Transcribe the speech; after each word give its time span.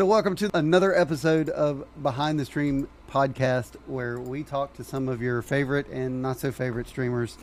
So, 0.00 0.06
welcome 0.06 0.34
to 0.36 0.50
another 0.56 0.98
episode 0.98 1.50
of 1.50 1.84
Behind 2.02 2.40
the 2.40 2.46
Stream 2.46 2.88
podcast, 3.10 3.76
where 3.86 4.18
we 4.18 4.42
talk 4.42 4.72
to 4.76 4.82
some 4.82 5.10
of 5.10 5.20
your 5.20 5.42
favorite 5.42 5.88
and 5.88 6.22
not 6.22 6.38
so 6.38 6.50
favorite 6.52 6.88
streamers 6.88 7.36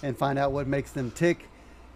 and 0.00 0.16
find 0.16 0.38
out 0.38 0.52
what 0.52 0.68
makes 0.68 0.92
them 0.92 1.10
tick. 1.10 1.48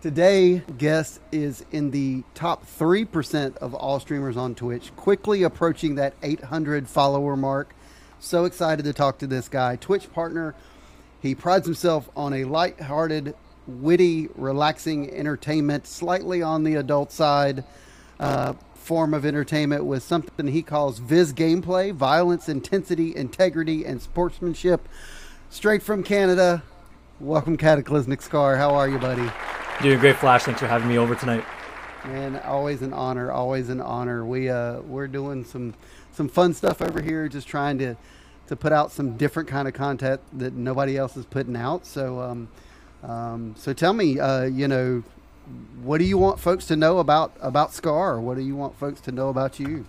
Today, 0.02 0.65
guest 0.77 1.20
is 1.30 1.65
in 1.70 1.92
the 1.92 2.25
top 2.34 2.66
3% 2.66 3.59
of 3.59 3.75
all 3.75 4.01
streamers 4.01 4.37
on 4.37 4.56
Twitch, 4.56 4.91
quickly 4.97 5.45
approaching 5.45 5.95
that 5.95 6.15
800 6.20 6.89
follower 6.89 7.37
mark. 7.37 7.73
So 8.19 8.45
excited 8.45 8.87
to 8.87 8.92
talk 8.92 9.19
to 9.19 9.28
this 9.28 9.48
guy. 9.48 9.77
Twitch 9.77 10.12
partner, 10.12 10.56
he 11.23 11.37
prides 11.37 11.64
himself 11.64 12.11
on 12.16 12.33
a 12.33 12.42
light-hearted, 12.42 13.37
witty, 13.69 14.30
relaxing 14.34 15.14
entertainment, 15.14 15.87
slightly 15.87 16.42
on 16.42 16.64
the 16.64 16.75
adult 16.75 17.12
side. 17.12 17.62
Uh, 18.18 18.54
form 18.74 19.12
of 19.12 19.27
entertainment 19.27 19.84
with 19.84 20.02
something 20.02 20.46
he 20.46 20.62
calls 20.62 20.98
Viz 20.98 21.34
gameplay, 21.34 21.92
violence, 21.92 22.48
intensity, 22.48 23.14
integrity, 23.14 23.84
and 23.84 24.00
sportsmanship. 24.00 24.88
Straight 25.50 25.82
from 25.82 26.02
Canada. 26.02 26.62
Welcome, 27.20 27.58
Cataclysmic 27.58 28.22
Scar. 28.22 28.56
How 28.56 28.70
are 28.70 28.88
you, 28.88 28.98
buddy? 28.98 29.30
Doing 29.82 29.98
great, 29.98 30.16
Flash. 30.16 30.44
Thanks 30.44 30.60
for 30.60 30.66
having 30.66 30.88
me 30.88 30.96
over 30.96 31.14
tonight. 31.14 31.44
Man, 32.04 32.36
always 32.46 32.80
an 32.80 32.92
honor. 32.92 33.30
Always 33.30 33.69
an 33.69 33.80
honor. 33.80 34.25
We 34.25 34.48
uh, 34.48 34.80
we're 34.80 35.08
doing 35.08 35.44
some 35.44 35.75
some 36.12 36.28
fun 36.28 36.55
stuff 36.55 36.80
over 36.80 37.03
here, 37.03 37.28
just 37.28 37.47
trying 37.47 37.78
to 37.78 37.97
to 38.47 38.56
put 38.56 38.72
out 38.72 38.91
some 38.91 39.16
different 39.16 39.48
kind 39.48 39.69
of 39.69 39.75
content 39.75 40.20
that 40.32 40.55
nobody 40.55 40.97
else 40.97 41.16
is 41.16 41.27
putting 41.27 41.56
out. 41.56 41.84
So, 41.84 42.20
um, 42.20 42.48
um, 43.03 43.55
so 43.58 43.75
tell 43.75 43.92
me, 43.92 44.19
uh, 44.19 44.44
you 44.44 44.66
know, 44.66 45.03
what 45.82 45.98
do 45.98 46.04
you 46.04 46.18
want 46.18 46.41
folks 46.41 46.66
to 46.66 46.77
know 46.77 46.98
about 46.98 47.32
about 47.41 47.72
Scar? 47.72 48.20
What 48.20 48.36
do 48.36 48.42
you 48.42 48.56
want 48.56 48.78
folks 48.78 49.00
to 49.02 49.12
know 49.12 49.28
about 49.28 49.58
you? 49.58 49.86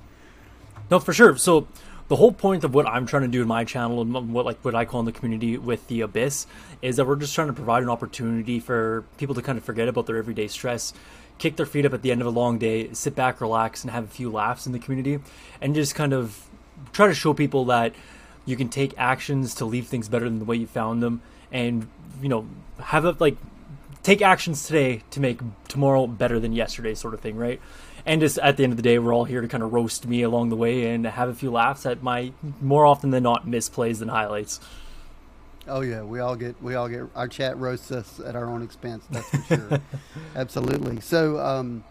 No, 0.89 0.99
for 0.99 1.13
sure. 1.13 1.37
So 1.37 1.67
the 2.07 2.15
whole 2.15 2.31
point 2.31 2.63
of 2.63 2.73
what 2.73 2.87
I'm 2.87 3.05
trying 3.05 3.21
to 3.21 3.27
do 3.27 3.41
in 3.41 3.47
my 3.47 3.63
channel 3.63 4.01
and 4.01 4.33
what 4.33 4.45
like 4.45 4.57
what 4.63 4.75
I 4.75 4.85
call 4.85 4.99
in 4.99 5.05
the 5.05 5.11
community 5.11 5.57
with 5.57 5.87
the 5.87 6.01
Abyss 6.01 6.47
is 6.81 6.95
that 6.95 7.05
we're 7.05 7.15
just 7.15 7.35
trying 7.35 7.47
to 7.47 7.53
provide 7.53 7.83
an 7.83 7.89
opportunity 7.89 8.59
for 8.59 9.05
people 9.17 9.35
to 9.35 9.41
kind 9.41 9.57
of 9.57 9.63
forget 9.63 9.87
about 9.87 10.07
their 10.07 10.17
everyday 10.17 10.47
stress, 10.47 10.93
kick 11.37 11.55
their 11.55 11.67
feet 11.67 11.85
up 11.85 11.93
at 11.93 12.01
the 12.01 12.11
end 12.11 12.21
of 12.21 12.27
a 12.27 12.31
long 12.31 12.57
day, 12.57 12.91
sit 12.93 13.15
back, 13.15 13.39
relax, 13.41 13.83
and 13.83 13.91
have 13.91 14.05
a 14.05 14.07
few 14.07 14.31
laughs 14.31 14.65
in 14.65 14.71
the 14.71 14.79
community, 14.79 15.19
and 15.61 15.75
just 15.75 15.93
kind 15.93 16.13
of 16.13 16.47
try 16.93 17.07
to 17.07 17.13
show 17.13 17.33
people 17.33 17.65
that 17.65 17.93
you 18.45 18.55
can 18.55 18.69
take 18.69 18.93
actions 18.97 19.53
to 19.55 19.65
leave 19.65 19.87
things 19.87 20.09
better 20.09 20.25
than 20.25 20.39
the 20.39 20.45
way 20.45 20.55
you 20.55 20.65
found 20.65 21.03
them, 21.03 21.21
and 21.51 21.87
you 22.21 22.29
know 22.29 22.47
have 22.79 23.05
a 23.05 23.15
like 23.19 23.37
take 24.09 24.23
actions 24.23 24.65
today 24.65 25.03
to 25.11 25.19
make 25.19 25.39
tomorrow 25.67 26.07
better 26.07 26.39
than 26.39 26.51
yesterday, 26.51 26.95
sort 26.95 27.13
of 27.13 27.19
thing, 27.19 27.35
right? 27.37 27.61
And 28.07 28.19
just 28.21 28.39
at 28.39 28.57
the 28.57 28.63
end 28.63 28.73
of 28.73 28.77
the 28.77 28.81
day, 28.81 28.97
we're 28.97 29.13
all 29.13 29.25
here 29.25 29.39
to 29.39 29.47
kind 29.47 29.61
of 29.61 29.71
roast 29.71 30.07
me 30.07 30.23
along 30.23 30.49
the 30.49 30.55
way 30.55 30.91
and 30.91 31.05
have 31.05 31.29
a 31.29 31.35
few 31.35 31.51
laughs 31.51 31.85
at 31.85 32.01
my 32.01 32.33
more 32.59 32.87
often 32.87 33.11
than 33.11 33.21
not 33.21 33.45
misplays 33.45 33.99
than 33.99 34.07
highlights. 34.07 34.59
Oh 35.67 35.81
yeah, 35.81 36.01
we 36.01 36.19
all 36.21 36.35
get 36.35 36.59
we 36.59 36.73
all 36.73 36.87
get 36.87 37.03
our 37.13 37.27
chat 37.27 37.55
roasts 37.59 37.91
us 37.91 38.19
at 38.19 38.35
our 38.35 38.49
own 38.49 38.63
expense. 38.63 39.03
That's 39.11 39.29
for 39.29 39.43
sure. 39.43 39.79
Absolutely. 40.35 41.01
So, 41.01 41.37
um, 41.37 41.83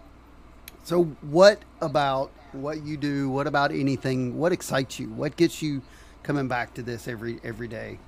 so 0.83 1.05
what 1.05 1.62
about 1.80 2.33
what 2.50 2.83
you 2.83 2.96
do? 2.96 3.30
What 3.30 3.46
about 3.46 3.70
anything? 3.70 4.36
What 4.39 4.50
excites 4.50 4.98
you? 4.98 5.06
What 5.11 5.36
gets 5.36 5.62
you 5.62 5.83
coming 6.24 6.48
back 6.48 6.74
to 6.74 6.83
this 6.83 7.07
every 7.07 7.39
every 7.45 7.68
day? 7.68 8.01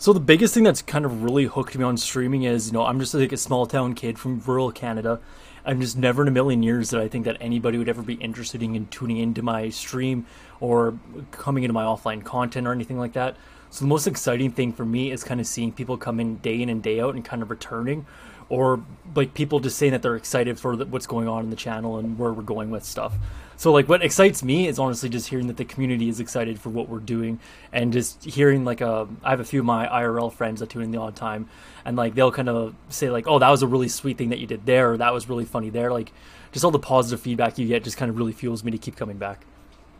So 0.00 0.14
the 0.14 0.18
biggest 0.18 0.54
thing 0.54 0.62
that's 0.64 0.80
kind 0.80 1.04
of 1.04 1.24
really 1.24 1.44
hooked 1.44 1.76
me 1.76 1.84
on 1.84 1.98
streaming 1.98 2.44
is, 2.44 2.68
you 2.68 2.72
know, 2.72 2.86
I'm 2.86 2.98
just 2.98 3.12
like 3.12 3.32
a 3.32 3.36
small 3.36 3.66
town 3.66 3.92
kid 3.92 4.18
from 4.18 4.40
rural 4.46 4.72
Canada. 4.72 5.20
I'm 5.62 5.78
just 5.78 5.94
never 5.98 6.22
in 6.22 6.28
a 6.28 6.30
million 6.30 6.62
years 6.62 6.88
that 6.88 7.02
I 7.02 7.06
think 7.06 7.26
that 7.26 7.36
anybody 7.38 7.76
would 7.76 7.86
ever 7.90 8.00
be 8.00 8.14
interested 8.14 8.62
in 8.62 8.86
tuning 8.86 9.18
into 9.18 9.42
my 9.42 9.68
stream 9.68 10.24
or 10.58 10.98
coming 11.32 11.64
into 11.64 11.74
my 11.74 11.84
offline 11.84 12.24
content 12.24 12.66
or 12.66 12.72
anything 12.72 12.98
like 12.98 13.12
that. 13.12 13.36
So 13.68 13.84
the 13.84 13.90
most 13.90 14.06
exciting 14.06 14.52
thing 14.52 14.72
for 14.72 14.86
me 14.86 15.10
is 15.10 15.22
kind 15.22 15.38
of 15.38 15.46
seeing 15.46 15.70
people 15.70 15.98
come 15.98 16.18
in 16.18 16.36
day 16.36 16.62
in 16.62 16.70
and 16.70 16.82
day 16.82 16.98
out 16.98 17.14
and 17.14 17.22
kind 17.22 17.42
of 17.42 17.50
returning, 17.50 18.06
or 18.50 18.84
like 19.14 19.32
people 19.32 19.60
just 19.60 19.78
saying 19.78 19.92
that 19.92 20.02
they're 20.02 20.16
excited 20.16 20.58
for 20.58 20.76
the, 20.76 20.84
what's 20.84 21.06
going 21.06 21.26
on 21.26 21.44
in 21.44 21.50
the 21.50 21.56
channel 21.56 21.98
and 21.98 22.18
where 22.18 22.32
we're 22.32 22.42
going 22.42 22.70
with 22.70 22.84
stuff. 22.84 23.14
So 23.56 23.72
like 23.72 23.88
what 23.88 24.02
excites 24.02 24.42
me 24.42 24.68
is 24.68 24.78
honestly 24.78 25.08
just 25.08 25.28
hearing 25.28 25.46
that 25.46 25.56
the 25.56 25.64
community 25.64 26.08
is 26.08 26.18
excited 26.18 26.60
for 26.60 26.70
what 26.70 26.88
we're 26.88 26.98
doing 26.98 27.40
and 27.72 27.92
just 27.92 28.24
hearing 28.24 28.64
like 28.64 28.80
a 28.80 29.00
um, 29.00 29.20
I 29.22 29.30
have 29.30 29.40
a 29.40 29.44
few 29.44 29.60
of 29.60 29.66
my 29.66 29.86
IRL 29.86 30.32
friends 30.32 30.60
that 30.60 30.70
tune 30.70 30.82
in 30.82 30.90
the 30.90 30.98
odd 30.98 31.14
time 31.14 31.48
and 31.84 31.96
like 31.96 32.14
they'll 32.14 32.32
kind 32.32 32.48
of 32.48 32.74
say 32.88 33.10
like 33.10 33.26
oh 33.28 33.38
that 33.38 33.50
was 33.50 33.62
a 33.62 33.66
really 33.66 33.88
sweet 33.88 34.16
thing 34.16 34.30
that 34.30 34.38
you 34.38 34.46
did 34.46 34.64
there 34.64 34.92
or 34.92 34.96
that 34.96 35.12
was 35.12 35.28
really 35.28 35.44
funny 35.44 35.68
there 35.68 35.92
like 35.92 36.10
just 36.52 36.64
all 36.64 36.70
the 36.70 36.78
positive 36.78 37.20
feedback 37.20 37.58
you 37.58 37.66
get 37.66 37.84
just 37.84 37.96
kind 37.98 38.08
of 38.08 38.16
really 38.16 38.32
fuels 38.32 38.64
me 38.64 38.70
to 38.70 38.78
keep 38.78 38.96
coming 38.96 39.18
back. 39.18 39.44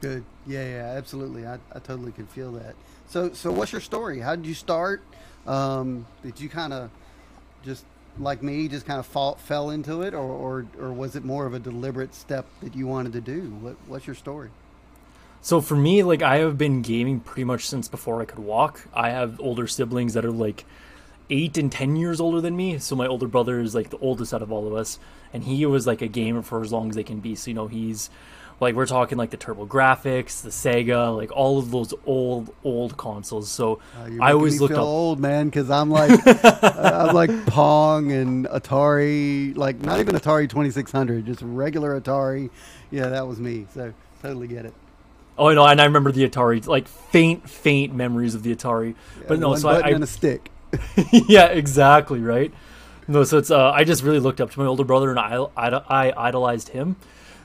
Good. 0.01 0.25
Yeah, 0.47 0.67
yeah, 0.67 0.95
absolutely. 0.97 1.47
I, 1.47 1.59
I 1.75 1.79
totally 1.81 2.13
can 2.13 2.27
feel 2.27 2.53
that. 2.53 2.75
So 3.09 3.33
so 3.35 3.53
what's 3.53 3.73
your 3.73 3.83
story? 3.83 4.21
How 4.21 4.37
did 4.37 4.47
you 4.47 4.55
start? 4.55 5.03
Um, 5.47 6.07
did 6.23 6.41
you 6.41 6.49
kind 6.49 6.73
of 6.73 6.91
just 7.63 7.85
like 8.19 8.43
me, 8.43 8.69
just 8.69 8.87
kind 8.87 8.99
of 8.99 9.07
fall, 9.07 9.37
fell 9.37 9.71
into 9.71 10.03
it, 10.03 10.15
or, 10.15 10.21
or 10.21 10.67
or 10.79 10.93
was 10.93 11.17
it 11.17 11.25
more 11.25 11.47
of 11.47 11.55
a 11.55 11.59
deliberate 11.59 12.15
step 12.15 12.47
that 12.63 12.75
you 12.75 12.87
wanted 12.87 13.13
to 13.15 13.21
do? 13.21 13.43
What 13.61 13.77
what's 13.87 14.07
your 14.07 14.17
story? 14.17 14.51
So 15.43 15.61
for 15.61 15.77
me, 15.77 16.03
like 16.03 16.23
I 16.23 16.39
have 16.39 16.59
been 16.59 16.83
gaming 16.83 17.21
pretty 17.21 17.45
much 17.45 17.67
since 17.67 17.89
before 17.89 18.21
I 18.21 18.27
could 18.27 18.41
walk. 18.41 18.87
I 18.93 19.11
have 19.11 19.41
older 19.41 19.67
siblings 19.67 20.15
that 20.15 20.25
are 20.25 20.31
like 20.31 20.65
eight 21.31 21.57
and 21.57 21.73
ten 21.73 21.97
years 21.97 22.21
older 22.21 22.41
than 22.41 22.57
me. 22.57 22.79
So 22.79 22.95
my 22.95 23.07
older 23.07 23.27
brother 23.27 23.61
is 23.61 23.75
like 23.75 23.91
the 23.91 23.99
oldest 23.99 24.35
out 24.35 24.43
of 24.43 24.53
all 24.53 24.67
of 24.67 24.75
us, 24.75 24.99
and 25.33 25.45
he 25.45 25.65
was 25.65 25.87
like 25.87 26.03
a 26.03 26.09
gamer 26.09 26.43
for 26.43 26.61
as 26.61 26.73
long 26.73 26.91
as 26.91 26.97
they 26.97 27.05
can 27.05 27.21
be. 27.21 27.35
So 27.35 27.51
you 27.51 27.55
know 27.55 27.69
he's 27.69 28.11
like 28.61 28.75
we're 28.75 28.87
talking 28.87 29.19
like 29.19 29.31
the 29.31 29.37
TurboGrafx, 29.37 30.43
the 30.43 30.51
Sega, 30.51 31.17
like 31.17 31.33
all 31.33 31.59
of 31.59 31.71
those 31.71 31.95
old 32.07 32.55
old 32.63 32.97
consoles. 32.97 33.51
So 33.51 33.81
uh, 33.97 34.11
I 34.21 34.33
always 34.33 34.61
look 34.61 34.71
up 34.71 34.79
old 34.79 35.19
man 35.19 35.47
because 35.47 35.71
I'm 35.71 35.91
like 35.91 36.21
I'm 36.25 37.15
like 37.15 37.47
Pong 37.47 38.13
and 38.13 38.47
Atari, 38.47 39.57
like 39.57 39.81
not 39.81 39.99
even 39.99 40.15
Atari 40.15 40.49
2600, 40.49 41.27
just 41.27 41.41
regular 41.43 41.99
Atari. 42.01 42.51
Yeah, 42.91 43.09
that 43.09 43.27
was 43.27 43.41
me. 43.41 43.67
So 43.75 43.93
totally 44.23 44.47
get 44.47 44.67
it. 44.67 44.75
Oh, 45.39 45.49
no, 45.55 45.65
and 45.65 45.81
I 45.81 45.85
remember 45.85 46.13
the 46.13 46.29
Atari, 46.29 46.67
like 46.67 46.87
faint, 46.87 47.49
faint 47.49 47.95
memories 47.95 48.35
of 48.35 48.43
the 48.43 48.55
Atari. 48.55 48.95
Yeah, 49.21 49.25
but 49.27 49.39
no, 49.39 49.55
so 49.55 49.71
I, 49.71 49.79
I 49.79 49.89
and 49.89 50.05
a 50.05 50.07
stick. 50.07 50.51
yeah, 51.13 51.47
exactly 51.47 52.21
right. 52.21 52.53
No, 53.09 53.25
so 53.25 53.39
it's 53.39 53.51
uh, 53.51 53.71
I 53.71 53.85
just 53.85 54.03
really 54.03 54.21
looked 54.21 54.43
up 54.43 54.51
to 54.51 54.59
my 54.61 54.67
older 54.67 54.85
brother 54.85 55.09
and 55.09 55.19
I, 55.19 55.37
I, 55.57 55.69
I 55.69 56.29
idolized 56.29 56.69
him. 56.69 56.97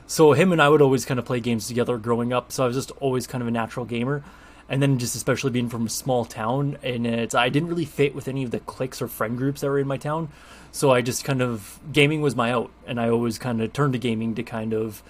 So 0.06 0.32
him 0.32 0.52
and 0.52 0.62
I 0.62 0.68
would 0.68 0.82
always 0.82 1.04
kind 1.04 1.18
of 1.18 1.26
play 1.26 1.40
games 1.40 1.66
together 1.66 1.98
growing 1.98 2.32
up. 2.32 2.52
So 2.52 2.64
I 2.64 2.66
was 2.66 2.76
just 2.76 2.92
always 3.00 3.26
kind 3.26 3.42
of 3.42 3.48
a 3.48 3.50
natural 3.50 3.84
gamer. 3.86 4.22
And 4.68 4.82
then 4.82 4.98
just 4.98 5.14
especially 5.14 5.52
being 5.52 5.68
from 5.68 5.86
a 5.86 5.88
small 5.88 6.24
town, 6.24 6.76
and 6.82 7.06
it's 7.06 7.36
I 7.36 7.50
didn't 7.50 7.68
really 7.68 7.84
fit 7.84 8.16
with 8.16 8.26
any 8.26 8.42
of 8.42 8.50
the 8.50 8.58
cliques 8.58 9.00
or 9.00 9.06
friend 9.06 9.38
groups 9.38 9.60
that 9.60 9.68
were 9.68 9.78
in 9.78 9.86
my 9.86 9.96
town. 9.96 10.28
So 10.72 10.90
I 10.90 11.02
just 11.02 11.24
kind 11.24 11.40
of 11.40 11.78
gaming 11.92 12.20
was 12.20 12.34
my 12.34 12.50
out, 12.50 12.72
and 12.84 13.00
I 13.00 13.08
always 13.08 13.38
kind 13.38 13.62
of 13.62 13.72
turned 13.72 13.92
to 13.92 13.98
gaming 14.00 14.34
to 14.34 14.42
kind 14.42 14.72
of 14.72 15.04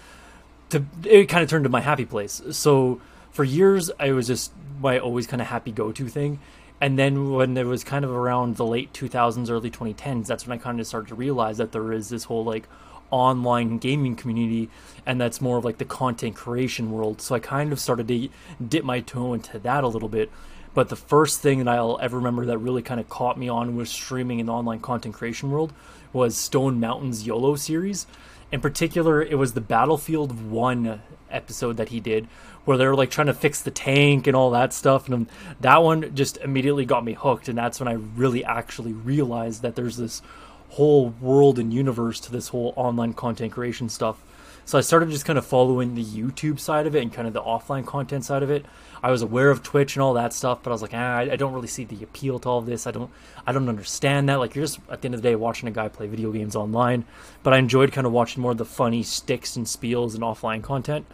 to 0.69 0.85
it 1.05 1.31
kind 1.31 1.43
of 1.43 1.49
turned 1.49 1.65
to 1.65 1.71
my 1.71 1.81
happy 1.81 2.05
place. 2.05 2.43
So 2.51 3.01
for 3.31 3.45
years 3.45 3.91
I 3.99 4.13
was 4.13 4.27
just 4.27 4.53
my 4.79 4.99
always 4.99 5.27
kind 5.27 5.41
of 5.41 5.49
happy 5.49 5.73
go 5.73 5.91
to 5.91 6.07
thing. 6.07 6.39
And 6.79 6.99
then 6.99 7.33
when 7.33 7.57
it 7.57 7.65
was 7.65 7.83
kind 7.83 8.05
of 8.05 8.11
around 8.11 8.57
the 8.57 8.67
late 8.67 8.93
2000s, 8.93 9.49
early 9.51 9.71
2010s, 9.71 10.27
that's 10.27 10.47
when 10.47 10.59
I 10.59 10.63
kind 10.63 10.79
of 10.79 10.87
started 10.87 11.09
to 11.09 11.15
realize 11.15 11.57
that 11.57 11.73
there 11.73 11.95
is 11.95 12.11
this 12.11 12.25
whole 12.25 12.45
like 12.45 12.69
online 13.11 13.79
gaming 13.79 14.17
community 14.17 14.69
and 15.05 15.21
that's 15.21 15.41
more 15.41 15.59
of 15.59 15.65
like 15.65 15.79
the 15.79 15.85
content 15.85 16.35
creation 16.35 16.91
world. 16.91 17.21
So 17.21 17.35
i 17.35 17.39
kind 17.39 17.73
of 17.73 17.81
started 17.81 18.09
to 18.09 18.29
dip 18.67 18.85
my 18.85 19.01
toe 19.01 19.35
into 19.35 19.59
that 19.61 19.85
a 19.85 19.89
little 19.89 20.09
bit. 20.09 20.31
But 20.75 20.89
the 20.89 20.97
first 20.97 21.41
thing 21.41 21.65
that 21.65 21.69
i'll 21.69 21.99
ever 22.01 22.17
remember 22.19 22.47
that 22.47 22.59
really 22.59 22.83
kind 22.83 23.01
of 23.01 23.09
caught 23.09 23.39
me 23.39 23.49
on 23.49 23.77
was 23.77 23.91
streaming 23.91 24.41
in 24.41 24.47
the 24.47 24.53
online 24.53 24.81
content 24.81 25.15
creation 25.15 25.51
world 25.51 25.73
was 26.13 26.37
stone 26.37 26.81
mountain's 26.81 27.27
yolo 27.27 27.57
series. 27.57 28.07
In 28.53 28.61
particular 28.61 29.23
it 29.23 29.39
was 29.39 29.55
the 29.55 29.61
battlefield 29.61 30.51
1 30.51 31.01
episode 31.31 31.77
that 31.77 31.89
he 31.89 32.01
did 32.01 32.27
where 32.65 32.77
they 32.77 32.87
were 32.87 32.97
like 32.97 33.11
trying 33.11 33.29
to 33.29 33.35
fix 33.35 33.63
the 33.63 33.71
tank 33.71 34.27
and 34.27 34.37
all 34.37 34.51
that 34.51 34.73
stuff 34.73 35.09
and 35.09 35.29
that 35.61 35.83
one 35.83 36.15
just 36.15 36.37
immediately 36.39 36.85
got 36.85 37.05
me 37.05 37.15
hooked 37.15 37.49
and 37.49 37.57
that's 37.57 37.81
when 37.81 37.89
i 37.89 37.93
really 37.93 38.45
actually 38.45 38.93
realized 38.93 39.63
that 39.63 39.75
there's 39.77 39.97
this 39.97 40.23
whole 40.71 41.11
world 41.21 41.59
and 41.59 41.73
universe 41.73 42.21
to 42.21 42.33
this 42.33 42.49
whole 42.49 42.73
online 42.77 43.13
content 43.13 43.53
creation 43.53 43.89
stuff. 43.89 44.23
So 44.65 44.77
I 44.77 44.81
started 44.81 45.11
just 45.11 45.25
kind 45.25 45.39
of 45.39 45.47
following 45.47 45.95
the 45.95 46.05
YouTube 46.05 46.59
side 46.59 46.89
of 46.89 46.97
it 46.97 47.03
and 47.03 47.13
kind 47.13 47.29
of 47.29 47.35
the 47.35 47.41
offline 47.41 47.87
content 47.87 48.25
side 48.25 48.43
of 48.43 48.51
it. 48.51 48.67
I 49.01 49.13
was 49.13 49.23
aware 49.23 49.51
of 49.51 49.63
Twitch 49.63 49.95
and 49.95 50.03
all 50.03 50.15
that 50.15 50.33
stuff, 50.33 50.65
but 50.65 50.71
I 50.71 50.73
was 50.73 50.83
like, 50.83 50.93
ah, 50.93 51.19
I 51.19 51.37
don't 51.37 51.53
really 51.53 51.69
see 51.69 51.85
the 51.85 52.03
appeal 52.03 52.41
to 52.41 52.49
all 52.49 52.59
of 52.59 52.67
this. 52.67 52.85
I 52.85 52.91
don't, 52.91 53.09
I 53.47 53.53
don't 53.53 53.69
understand 53.69 54.29
that. 54.29 54.41
Like 54.41 54.57
you're 54.57 54.65
just 54.65 54.81
at 54.91 55.03
the 55.03 55.07
end 55.07 55.15
of 55.15 55.23
the 55.23 55.29
day 55.29 55.37
watching 55.37 55.69
a 55.69 55.73
guy 55.73 55.87
play 55.87 56.09
video 56.09 56.33
games 56.33 56.57
online. 56.57 57.05
But 57.45 57.53
I 57.53 57.59
enjoyed 57.59 57.93
kind 57.93 58.09
of 58.09 58.13
watching 58.13 58.43
more 58.43 58.51
of 58.51 58.59
the 58.59 58.65
funny 58.65 59.05
sticks 59.05 59.55
and 59.55 59.67
spiels 59.67 60.15
and 60.15 60.25
offline 60.25 60.65
content. 60.65 61.07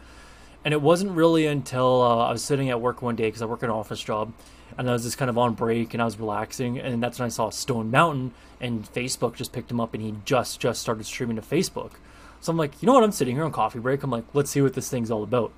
And 0.64 0.72
it 0.72 0.80
wasn't 0.80 1.12
really 1.12 1.46
until 1.46 2.00
uh, 2.00 2.28
I 2.28 2.32
was 2.32 2.42
sitting 2.42 2.70
at 2.70 2.80
work 2.80 3.02
one 3.02 3.16
day 3.16 3.26
because 3.26 3.42
I 3.42 3.46
work 3.46 3.62
an 3.62 3.68
office 3.68 4.00
job, 4.00 4.32
and 4.78 4.88
I 4.88 4.92
was 4.92 5.04
just 5.04 5.18
kind 5.18 5.28
of 5.28 5.38
on 5.38 5.54
break 5.54 5.94
and 5.94 6.02
I 6.02 6.04
was 6.04 6.18
relaxing, 6.18 6.78
and 6.78 7.02
that's 7.02 7.18
when 7.18 7.26
I 7.26 7.30
saw 7.30 7.50
Stone 7.50 7.90
Mountain, 7.90 8.32
and 8.60 8.84
Facebook 8.92 9.34
just 9.34 9.52
picked 9.52 9.70
him 9.70 9.80
up, 9.80 9.94
and 9.94 10.02
he 10.02 10.14
just 10.24 10.60
just 10.60 10.80
started 10.80 11.04
streaming 11.04 11.36
to 11.36 11.42
Facebook. 11.42 11.92
So 12.40 12.50
I'm 12.50 12.56
like, 12.56 12.82
you 12.82 12.86
know 12.86 12.94
what? 12.94 13.04
I'm 13.04 13.12
sitting 13.12 13.36
here 13.36 13.44
on 13.44 13.52
coffee 13.52 13.78
break. 13.78 14.02
I'm 14.02 14.10
like, 14.10 14.24
let's 14.34 14.50
see 14.50 14.60
what 14.60 14.74
this 14.74 14.88
thing's 14.88 15.10
all 15.10 15.22
about. 15.22 15.52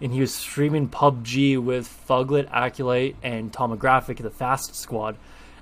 And 0.00 0.12
he 0.12 0.20
was 0.20 0.34
streaming 0.34 0.88
PUBG 0.88 1.62
with 1.62 1.88
Fuglet, 2.08 2.48
Acolyte, 2.50 3.16
and 3.22 3.52
Tomographic, 3.52 4.18
the 4.18 4.30
Fast 4.30 4.74
Squad. 4.74 5.16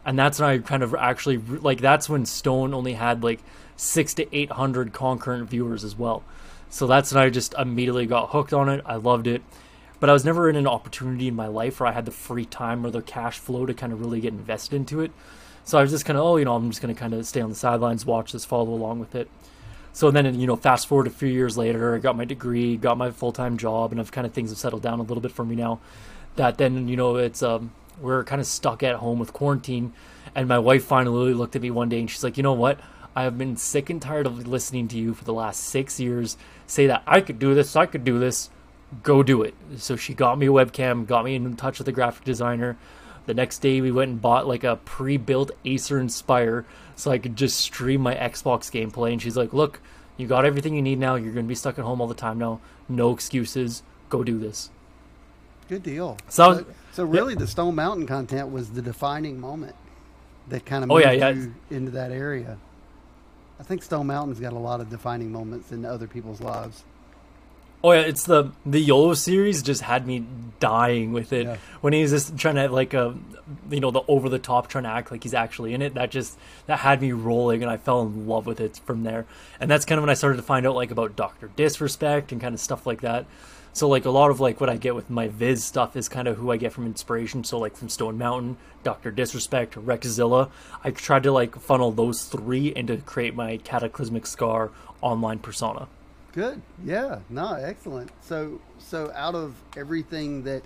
And 0.07 0.19
that's 0.19 0.41
when 0.41 0.49
I 0.49 0.59
kind 0.59 0.83
of 0.83 0.95
actually 0.95 1.37
like. 1.39 1.81
That's 1.81 2.09
when 2.09 2.27
Stone 2.27 2.75
only 2.75 2.95
had 2.95 3.23
like 3.23 3.41
six 3.77 4.15
to 4.15 4.37
eight 4.37 4.53
hundred 4.53 4.93
concurrent 4.93 5.51
viewers 5.51 5.85
as 5.85 5.97
well. 5.97 6.23
So 6.71 6.87
that's 6.87 7.13
when 7.13 7.23
I 7.23 7.31
just 7.31 7.55
immediately 7.55 8.07
got 8.07 8.31
hooked 8.31 8.53
on 8.53 8.69
it. 8.69 8.83
I 8.85 8.97
loved 8.97 9.27
it. 9.27 9.43
But 10.05 10.11
I 10.11 10.13
was 10.13 10.27
never 10.27 10.51
in 10.51 10.57
an 10.57 10.67
opportunity 10.67 11.29
in 11.29 11.35
my 11.35 11.47
life 11.47 11.81
where 11.81 11.87
I 11.87 11.93
had 11.93 12.05
the 12.05 12.11
free 12.11 12.45
time 12.45 12.85
or 12.85 12.91
the 12.91 13.01
cash 13.01 13.39
flow 13.39 13.65
to 13.65 13.73
kind 13.73 13.91
of 13.91 14.01
really 14.01 14.21
get 14.21 14.35
invested 14.35 14.77
into 14.77 15.01
it. 15.01 15.11
So 15.65 15.79
I 15.79 15.81
was 15.81 15.91
just 15.91 16.05
kind 16.05 16.19
of, 16.19 16.27
oh, 16.27 16.37
you 16.37 16.45
know, 16.45 16.55
I'm 16.55 16.69
just 16.69 16.83
going 16.83 16.95
to 16.95 17.01
kind 17.01 17.15
of 17.15 17.27
stay 17.27 17.41
on 17.41 17.49
the 17.49 17.57
sidelines, 17.57 18.05
watch 18.05 18.33
this, 18.33 18.45
follow 18.45 18.69
along 18.69 19.01
with 19.01 19.15
it. 19.15 19.31
So 19.95 20.11
then, 20.11 20.39
you 20.39 20.47
know, 20.47 20.57
fast 20.57 20.89
forward 20.89 21.07
a 21.07 21.11
few 21.11 21.31
years 21.31 21.57
later, 21.57 21.95
I 21.95 22.01
got 22.01 22.19
my 22.19 22.27
degree, 22.27 22.77
got 22.77 22.99
my 22.99 23.13
full 23.13 23.33
time 23.33 23.57
job, 23.57 23.93
and 23.93 23.99
I've 23.99 24.13
kind 24.13 24.27
of 24.27 24.35
things 24.35 24.51
have 24.51 24.59
settled 24.59 24.83
down 24.83 25.01
a 25.01 25.05
little 25.05 25.23
bit 25.23 25.33
for 25.33 25.43
me 25.43 25.57
now. 25.57 25.81
That 26.37 26.59
then, 26.59 26.87
you 26.87 26.99
know, 26.99 27.17
it's 27.17 27.43
um, 27.43 27.73
we're 27.99 28.25
kind 28.25 28.43
of 28.43 28.47
stuck 28.47 28.83
at 28.83 28.97
home 28.97 29.19
with 29.19 29.33
quarantine, 29.33 29.95
and 30.35 30.47
my 30.47 30.59
wife 30.59 30.85
finally 30.85 31.33
looked 31.33 31.57
at 31.57 31.63
me 31.63 31.71
one 31.71 31.89
day 31.89 32.01
and 32.01 32.11
she's 32.11 32.23
like, 32.23 32.37
you 32.37 32.43
know 32.43 32.53
what? 32.53 32.79
I 33.17 33.23
have 33.23 33.39
been 33.39 33.57
sick 33.57 33.89
and 33.89 34.03
tired 34.03 34.27
of 34.27 34.47
listening 34.47 34.87
to 34.89 34.99
you 34.99 35.15
for 35.15 35.25
the 35.25 35.33
last 35.33 35.65
six 35.65 35.99
years 35.99 36.37
say 36.67 36.89
that 36.89 37.05
I 37.07 37.23
could 37.23 37.39
do 37.39 37.55
this, 37.55 37.75
I 37.75 37.87
could 37.87 38.05
do 38.05 38.19
this. 38.19 38.51
Go 39.03 39.23
do 39.23 39.43
it. 39.43 39.55
So 39.77 39.97
she 39.97 40.15
got 40.15 40.39
me 40.39 40.47
a 40.47 40.51
webcam, 40.51 41.07
got 41.07 41.25
me 41.25 41.35
in 41.35 41.57
touch 41.57 41.79
with 41.79 41.89
a 41.89 41.93
graphic 41.93 42.25
designer. 42.25 42.77
The 43.27 43.35
next 43.35 43.61
day, 43.61 43.81
we 43.81 43.91
went 43.91 44.11
and 44.11 44.23
bought 44.23 44.47
like 44.47 44.65
a 44.65 44.77
pre-built 44.77 45.51
Acer 45.65 45.99
Inspire 45.99 46.67
so 46.95 47.11
I 47.11 47.19
could 47.19 47.37
just 47.37 47.59
stream 47.59 48.03
my 48.03 48.15
Xbox 48.15 48.71
gameplay. 48.71 49.13
And 49.13 49.23
she's 49.23 49.37
like, 49.37 49.53
"Look, 49.53 49.81
you 50.17 50.27
got 50.27 50.45
everything 50.45 50.75
you 50.75 50.83
need 50.83 50.99
now. 50.99 51.15
You're 51.15 51.33
going 51.33 51.47
to 51.47 51.49
be 51.49 51.55
stuck 51.55 51.79
at 51.79 51.85
home 51.85 52.01
all 52.01 52.07
the 52.07 52.15
time 52.15 52.39
now. 52.39 52.61
No 52.89 53.13
excuses. 53.13 53.83
Go 54.11 54.23
do 54.23 54.39
this." 54.39 54.71
Good 55.69 55.83
deal. 55.83 56.19
So, 56.29 56.59
so, 56.59 56.67
so 56.93 57.05
really, 57.05 57.33
yeah. 57.33 57.41
the 57.41 57.47
Stone 57.47 57.75
Mountain 57.75 58.07
content 58.07 58.51
was 58.51 58.71
the 58.71 58.83
defining 58.83 59.41
moment 59.41 59.75
that 60.49 60.67
kind 60.67 60.85
of 60.85 60.89
moved 60.89 61.07
oh, 61.07 61.11
yeah, 61.11 61.13
yeah. 61.13 61.31
you 61.31 61.55
into 61.71 61.91
that 61.93 62.13
area. 62.13 62.59
I 63.59 63.63
think 63.63 63.83
Stone 63.83 64.07
Mountain's 64.07 64.41
got 64.41 64.53
a 64.53 64.59
lot 64.59 64.81
of 64.81 64.91
defining 64.91 65.33
moments 65.33 65.73
in 65.73 65.85
other 65.85 66.07
people's 66.07 66.41
lives. 66.41 66.85
Oh 67.85 67.93
yeah, 67.93 68.01
it's 68.01 68.25
the 68.25 68.51
the 68.65 68.81
YOLO 68.81 69.13
series 69.13 69.63
just 69.63 69.83
had 69.83 70.07
me 70.07 70.25
dying 70.59 71.13
with 71.13 71.35
it 71.35 71.45
yeah. 71.45 71.57
when 71.83 71.93
he's 71.93 72.13
just 72.13 72.39
trying 72.39 72.55
to 72.55 72.71
like 72.71 72.95
a, 72.95 73.09
uh, 73.09 73.15
you 73.71 73.81
know, 73.81 73.91
the 73.91 74.01
over 74.09 74.31
the 74.31 74.39
top 74.39 74.69
trying 74.69 74.85
to 74.85 74.91
act 74.91 75.11
like 75.11 75.23
he's 75.23 75.35
actually 75.35 75.75
in 75.75 75.83
it. 75.83 75.93
That 75.93 76.11
just 76.11 76.39
that 76.65 76.79
had 76.79 77.03
me 77.03 77.13
rolling, 77.13 77.63
and 77.63 77.71
I 77.71 77.77
fell 77.77 78.01
in 78.01 78.27
love 78.27 78.47
with 78.47 78.59
it 78.59 78.81
from 78.87 79.03
there. 79.03 79.27
And 79.61 79.71
that's 79.71 79.85
kind 79.85 79.99
of 79.99 80.03
when 80.03 80.09
I 80.09 80.15
started 80.15 80.39
to 80.39 80.43
find 80.43 80.67
out 80.67 80.75
like 80.75 80.93
about 80.93 81.15
Doctor 81.15 81.51
Disrespect 81.57 82.33
and 82.33 82.41
kind 82.41 82.55
of 82.55 82.61
stuff 82.61 82.87
like 82.87 83.03
that. 83.03 83.27
So 83.75 83.87
like 83.87 84.07
a 84.07 84.11
lot 84.11 84.31
of 84.31 84.41
like 84.41 84.63
what 84.63 84.71
I 84.71 84.79
get 84.79 84.95
with 84.95 85.11
my 85.11 85.29
Viz 85.29 85.63
stuff 85.63 85.95
is 85.95 86.09
kind 86.09 86.27
of 86.27 86.39
who 86.39 86.51
I 86.51 86.57
get 86.57 86.73
from 86.73 86.87
inspiration. 86.87 87.45
So 87.45 87.59
like 87.59 87.77
from 87.77 87.91
Stone 87.91 88.17
Mountain, 88.17 88.57
Doctor 88.83 89.11
Disrespect, 89.11 89.75
Rexzilla, 89.75 90.49
I 90.83 90.91
tried 90.91 91.25
to 91.25 91.33
like 91.33 91.55
funnel 91.61 91.93
those 91.93 92.25
three 92.25 92.75
into 92.75 92.97
create 92.97 93.35
my 93.35 93.59
Cataclysmic 93.59 94.25
Scar 94.25 94.71
online 95.03 95.39
persona. 95.39 95.87
Good. 96.35 96.61
Yeah. 96.85 97.21
No. 97.31 97.55
Excellent. 97.55 98.11
So 98.21 98.61
so 98.79 99.13
out 99.15 99.37
of 99.37 99.55
everything 99.77 100.43
that 100.45 100.65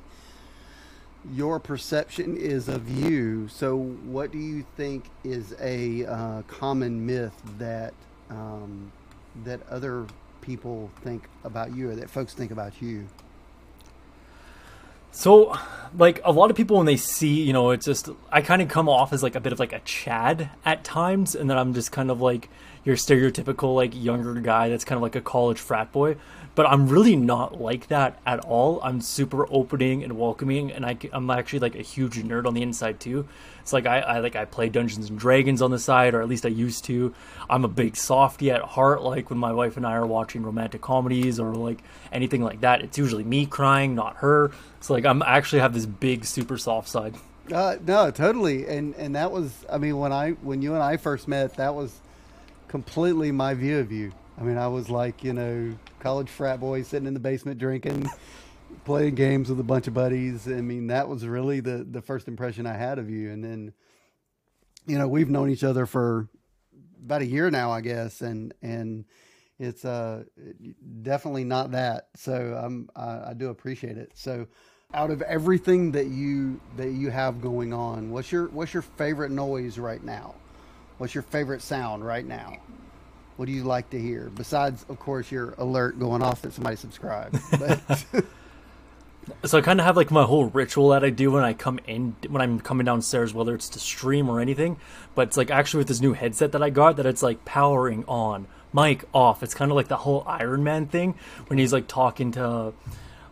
your 1.31 1.61
perception 1.61 2.39
is 2.39 2.69
of 2.69 2.89
you, 2.89 3.49
so 3.49 3.77
what 3.77 4.33
do 4.33 4.39
you 4.39 4.65
think 4.79 5.11
is 5.25 5.55
a 5.61 6.07
uh, 6.07 6.43
common 6.43 7.05
myth 7.05 7.35
that 7.59 7.93
um, 8.31 8.91
that 9.45 9.61
other 9.69 10.07
people 10.41 10.91
think 11.03 11.29
about 11.45 11.75
you 11.75 11.91
or 11.91 11.97
that 11.97 12.09
folks 12.09 12.33
think 12.33 12.51
about 12.51 12.81
you? 12.81 13.07
So, 15.11 15.55
like 15.97 16.21
a 16.25 16.33
lot 16.33 16.51
of 16.51 16.57
people 16.57 16.77
when 16.77 16.87
they 16.87 16.97
see, 16.97 17.43
you 17.43 17.53
know, 17.53 17.71
it's 17.71 17.85
just 17.85 18.09
I 18.31 18.43
kind 18.43 18.63
of 18.63 18.69
come 18.69 18.89
off 18.89 19.13
as 19.13 19.23
like 19.23 19.35
a 19.35 19.41
bit 19.41 19.53
of 19.53 19.59
like 19.59 19.73
a 19.73 19.81
Chad 19.81 20.51
at 20.65 20.85
times, 20.85 21.35
and 21.35 21.49
then 21.49 21.59
I'm 21.59 21.75
just 21.75 21.93
kind 21.93 22.11
of 22.11 22.21
like 22.21 22.49
your 22.89 22.97
stereotypical 22.97 23.75
like 23.75 23.95
younger 23.95 24.33
guy 24.35 24.71
that's 24.71 24.85
kind 24.85 24.97
of 24.97 25.03
like 25.03 25.15
a 25.15 25.21
college 25.21 25.59
frat 25.59 25.93
boy. 25.93 26.17
But 26.55 26.67
i'm 26.67 26.89
really 26.89 27.15
not 27.15 27.61
like 27.61 27.87
that 27.87 28.19
at 28.27 28.41
all. 28.41 28.81
I'm 28.83 29.01
super 29.01 29.47
opening 29.49 30.03
and 30.03 30.19
welcoming 30.19 30.73
and 30.73 30.85
I, 30.85 30.97
i'm 31.13 31.31
actually 31.31 31.61
like 31.61 31.77
a 31.77 31.83
huge 31.83 32.17
nerd 32.17 32.47
on 32.47 32.55
the 32.55 32.63
inside 32.63 32.99
too. 32.99 33.29
It's 33.61 33.75
like 33.75 33.87
I, 33.87 34.01
I 34.01 34.19
like 34.21 34.37
i 34.37 34.47
play 34.47 34.71
dungeons 34.71 35.11
and 35.11 35.19
dragons 35.19 35.61
on 35.61 35.71
the 35.71 35.79
side 35.79 36.15
or 36.15 36.23
at 36.23 36.29
least 36.29 36.47
i 36.47 36.49
used 36.49 36.85
to. 36.87 37.15
I'm 37.51 37.65
a 37.65 37.69
big 37.69 37.95
softy 37.95 38.51
at 38.51 38.63
heart 38.63 39.03
like 39.03 39.29
when 39.29 39.39
my 39.39 39.53
wife 39.53 39.77
and 39.77 39.87
i 39.87 39.93
are 39.93 40.07
watching 40.07 40.43
romantic 40.43 40.81
comedies 40.81 41.39
or 41.39 41.55
like 41.55 41.81
anything 42.11 42.43
like 42.43 42.63
that. 42.63 42.81
It's 42.81 42.97
usually 42.97 43.25
me 43.25 43.45
crying 43.45 43.95
not 43.95 44.17
her. 44.17 44.51
So 44.81 44.95
like 44.95 45.05
i'm 45.05 45.23
actually 45.23 45.61
have 45.61 45.75
this 45.79 45.87
big 45.87 46.25
super 46.25 46.59
soft 46.59 46.89
side 46.89 47.15
uh, 47.53 47.77
no 47.87 48.11
totally 48.11 48.67
and 48.67 48.95
and 48.97 49.17
that 49.17 49.33
was 49.33 49.65
i 49.71 49.79
mean 49.79 49.97
when 49.99 50.13
i 50.13 50.31
when 50.43 50.61
you 50.61 50.75
and 50.75 50.83
i 50.83 50.97
first 50.97 51.29
met 51.29 51.55
that 51.55 51.75
was 51.75 52.01
completely 52.69 53.33
my 53.33 53.55
view 53.55 53.79
of 53.79 53.91
you. 53.91 54.13
I 54.39 54.43
mean, 54.43 54.59
I 54.59 54.69
was 54.69 54.89
like, 54.89 55.25
you 55.25 55.33
know, 55.33 55.77
college 55.99 56.29
frat 56.29 56.61
boy 56.61 56.83
sitting 56.83 57.09
in 57.09 57.15
the 57.15 57.21
basement 57.21 57.59
drinking, 57.59 58.09
playing 58.85 59.17
games 59.17 59.49
with 59.49 59.59
a 59.59 59.65
bunch 59.65 59.89
of 59.89 59.95
buddies. 59.95 60.47
I 60.47 60.61
mean, 60.61 60.89
that 60.89 61.09
was 61.09 61.27
really 61.27 61.61
the 61.61 61.85
the 61.91 62.03
first 62.03 62.29
impression 62.29 62.67
I 62.67 62.75
had 62.75 62.99
of 62.99 63.11
you. 63.11 63.33
And 63.33 63.43
then, 63.43 63.73
you 64.87 64.99
know, 64.99 65.09
we've 65.09 65.31
known 65.31 65.51
each 65.51 65.65
other 65.65 65.87
for 65.87 66.29
about 67.05 67.23
a 67.23 67.27
year 67.27 67.51
now, 67.51 67.73
I 67.73 67.81
guess, 67.81 68.21
and 68.21 68.55
and 68.63 69.07
it's 69.59 69.85
uh 69.85 70.23
definitely 71.03 71.45
not 71.45 71.73
that. 71.73 72.09
So 72.15 72.61
I'm 72.63 72.91
I, 72.95 73.31
I 73.31 73.35
do 73.35 73.49
appreciate 73.49 73.99
it. 73.99 74.13
So 74.15 74.47
out 74.95 75.11
of 75.11 75.21
everything 75.23 75.93
that 75.93 76.07
you 76.07 76.59
that 76.79 76.93
you 76.93 77.11
have 77.11 77.43
going 77.43 77.75
on, 77.75 78.11
what's 78.11 78.33
your 78.33 78.47
what's 78.47 78.73
your 78.73 78.83
favorite 78.83 79.31
noise 79.31 79.79
right 79.79 80.03
now? 80.03 80.35
What's 80.97 81.15
your 81.15 81.23
favorite 81.23 81.61
sound 81.61 82.07
right 82.07 82.25
now? 82.25 82.57
What 83.37 83.47
do 83.47 83.53
you 83.53 83.65
like 83.65 83.91
to 83.91 84.01
hear? 84.01 84.31
Besides, 84.35 84.87
of 84.89 84.99
course, 84.99 85.31
your 85.31 85.55
alert 85.59 85.99
going 85.99 86.23
off 86.23 86.41
that 86.41 86.55
somebody 86.55 86.77
subscribed. 86.77 87.39
so 89.45 89.59
I 89.59 89.61
kind 89.61 89.79
of 89.79 89.85
have 89.85 89.95
like 89.95 90.11
my 90.11 90.25
whole 90.25 90.47
ritual 90.47 90.89
that 90.89 91.05
I 91.05 91.11
do 91.11 91.33
when 91.33 91.45
I 91.45 91.53
come 91.53 91.79
in, 91.87 92.17
when 92.27 92.41
I'm 92.41 92.59
coming 92.59 92.87
downstairs, 92.87 93.35
whether 93.35 93.55
it's 93.55 93.69
to 93.71 93.79
stream 93.79 94.31
or 94.31 94.41
anything. 94.41 94.79
But 95.15 95.29
it's 95.29 95.37
like 95.37 95.51
actually 95.51 95.79
with 95.79 95.89
this 95.89 96.01
new 96.01 96.15
headset 96.15 96.53
that 96.53 96.63
I 96.63 96.71
got, 96.71 96.97
that 96.97 97.05
it's 97.05 97.23
like 97.23 97.45
powering 97.45 98.07
on, 98.09 98.49
mic 98.73 99.05
off. 99.13 99.43
It's 99.43 99.55
kind 99.55 99.71
of 99.71 99.77
like 99.77 99.89
the 99.89 99.99
whole 99.99 100.25
Iron 100.27 100.65
Man 100.65 100.87
thing 100.87 101.15
when 101.47 101.59
he's 101.59 101.75
like 101.75 101.87
talking 101.89 102.33
to 102.33 102.73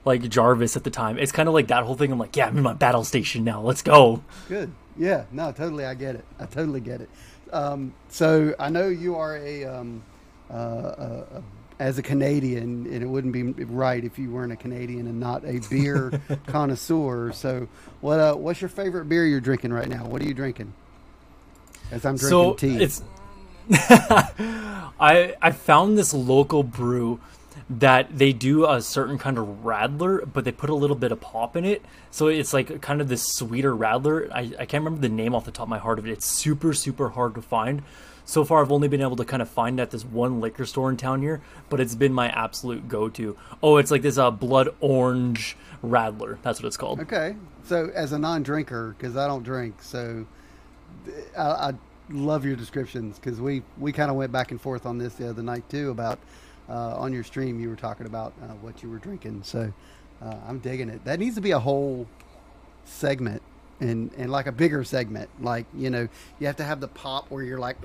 like 0.06 0.26
Jarvis 0.28 0.76
at 0.76 0.84
the 0.84 0.90
time. 0.90 1.18
It's 1.18 1.32
kind 1.32 1.48
of 1.48 1.54
like 1.54 1.66
that 1.68 1.82
whole 1.82 1.96
thing. 1.96 2.12
I'm 2.12 2.18
like, 2.18 2.36
yeah, 2.36 2.46
I'm 2.46 2.56
in 2.56 2.62
my 2.62 2.72
battle 2.72 3.04
station 3.04 3.44
now. 3.44 3.60
Let's 3.60 3.82
go. 3.82 4.22
Good. 4.48 4.72
Yeah. 4.96 5.24
No, 5.32 5.52
totally. 5.52 5.84
I 5.84 5.94
get 5.94 6.14
it. 6.14 6.24
I 6.38 6.46
totally 6.46 6.80
get 6.80 7.00
it. 7.00 7.10
Um, 7.52 7.92
so 8.08 8.54
I 8.58 8.70
know 8.70 8.88
you 8.88 9.16
are 9.16 9.36
a, 9.36 9.64
um, 9.64 10.02
uh, 10.48 10.52
uh, 10.54 11.42
as 11.78 11.98
a 11.98 12.02
Canadian, 12.02 12.86
and 12.86 13.02
it 13.02 13.06
wouldn't 13.06 13.32
be 13.32 13.42
right 13.42 14.02
if 14.02 14.18
you 14.18 14.30
weren't 14.30 14.52
a 14.52 14.56
Canadian 14.56 15.06
and 15.08 15.20
not 15.20 15.44
a 15.44 15.60
beer 15.68 16.20
connoisseur. 16.46 17.32
So, 17.32 17.68
what 18.00 18.18
uh, 18.18 18.34
what's 18.34 18.62
your 18.62 18.70
favorite 18.70 19.08
beer 19.08 19.26
you're 19.26 19.40
drinking 19.40 19.72
right 19.72 19.88
now? 19.88 20.06
What 20.06 20.22
are 20.22 20.24
you 20.24 20.34
drinking? 20.34 20.72
As 21.90 22.06
I'm 22.06 22.16
drinking 22.16 22.28
so 22.28 22.54
tea. 22.54 22.82
It's 22.82 23.02
I 23.70 25.34
I 25.42 25.50
found 25.50 25.98
this 25.98 26.14
local 26.14 26.62
brew 26.62 27.20
that 27.68 28.16
they 28.16 28.32
do 28.32 28.66
a 28.66 28.80
certain 28.80 29.18
kind 29.18 29.38
of 29.38 29.46
radler, 29.64 30.28
but 30.32 30.44
they 30.44 30.52
put 30.52 30.70
a 30.70 30.74
little 30.74 30.96
bit 30.96 31.12
of 31.12 31.20
pop 31.20 31.56
in 31.56 31.64
it. 31.64 31.84
So 32.10 32.28
it's 32.28 32.52
like 32.52 32.80
kind 32.80 33.00
of 33.00 33.08
this 33.08 33.24
sweeter 33.34 33.74
radler. 33.74 34.30
I, 34.32 34.52
I 34.58 34.66
can't 34.66 34.84
remember 34.84 35.00
the 35.00 35.12
name 35.12 35.34
off 35.34 35.44
the 35.44 35.50
top 35.50 35.64
of 35.64 35.68
my 35.68 35.78
heart 35.78 35.98
of 35.98 36.06
it. 36.06 36.12
It's 36.12 36.26
super, 36.26 36.72
super 36.72 37.10
hard 37.10 37.34
to 37.34 37.42
find. 37.42 37.82
So 38.24 38.44
far, 38.44 38.60
I've 38.60 38.72
only 38.72 38.88
been 38.88 39.02
able 39.02 39.16
to 39.16 39.24
kind 39.24 39.40
of 39.40 39.48
find 39.48 39.78
at 39.78 39.92
this 39.92 40.04
one 40.04 40.40
liquor 40.40 40.66
store 40.66 40.90
in 40.90 40.96
town 40.96 41.22
here, 41.22 41.40
but 41.68 41.78
it's 41.78 41.94
been 41.94 42.12
my 42.12 42.28
absolute 42.28 42.88
go 42.88 43.08
to. 43.10 43.36
Oh, 43.62 43.76
it's 43.76 43.92
like 43.92 44.02
this 44.02 44.18
uh, 44.18 44.32
blood 44.32 44.68
orange 44.80 45.56
radler. 45.84 46.38
That's 46.42 46.60
what 46.60 46.66
it's 46.66 46.76
called. 46.76 47.00
Okay. 47.00 47.36
So, 47.64 47.90
as 47.94 48.10
a 48.12 48.18
non 48.18 48.42
drinker, 48.42 48.96
because 48.98 49.16
I 49.16 49.28
don't 49.28 49.44
drink, 49.44 49.80
so 49.80 50.26
I, 51.38 51.42
I 51.42 51.72
love 52.10 52.44
your 52.44 52.56
descriptions 52.56 53.16
because 53.18 53.40
we, 53.40 53.62
we 53.78 53.92
kind 53.92 54.10
of 54.10 54.16
went 54.16 54.32
back 54.32 54.50
and 54.50 54.60
forth 54.60 54.86
on 54.86 54.98
this 54.98 55.14
the 55.14 55.30
other 55.30 55.42
night 55.42 55.68
too 55.70 55.90
about 55.90 56.18
uh, 56.68 56.96
on 56.96 57.12
your 57.12 57.24
stream 57.24 57.60
you 57.60 57.68
were 57.68 57.76
talking 57.76 58.06
about 58.06 58.32
uh, 58.42 58.46
what 58.54 58.82
you 58.82 58.90
were 58.90 58.98
drinking. 58.98 59.42
So 59.42 59.72
uh, 60.22 60.36
I'm 60.46 60.58
digging 60.58 60.88
it. 60.88 61.04
That 61.04 61.18
needs 61.18 61.34
to 61.36 61.40
be 61.40 61.52
a 61.52 61.58
whole 61.58 62.06
segment 62.84 63.42
and 63.80 64.10
and 64.16 64.30
like 64.30 64.46
a 64.46 64.52
bigger 64.52 64.84
segment. 64.84 65.28
Like 65.40 65.66
you 65.74 65.90
know 65.90 66.08
you 66.38 66.46
have 66.46 66.56
to 66.56 66.64
have 66.64 66.80
the 66.80 66.88
pop 66.88 67.30
where 67.30 67.42
you're 67.42 67.58
like, 67.58 67.76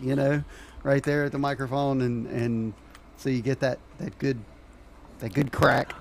you 0.00 0.16
know, 0.16 0.42
right 0.82 1.02
there 1.02 1.24
at 1.24 1.32
the 1.32 1.38
microphone 1.38 2.00
and 2.02 2.26
and 2.26 2.74
so 3.16 3.28
you 3.28 3.42
get 3.42 3.60
that 3.60 3.78
that 3.98 4.18
good 4.18 4.38
that 5.20 5.32
good 5.32 5.52
crack. 5.52 5.94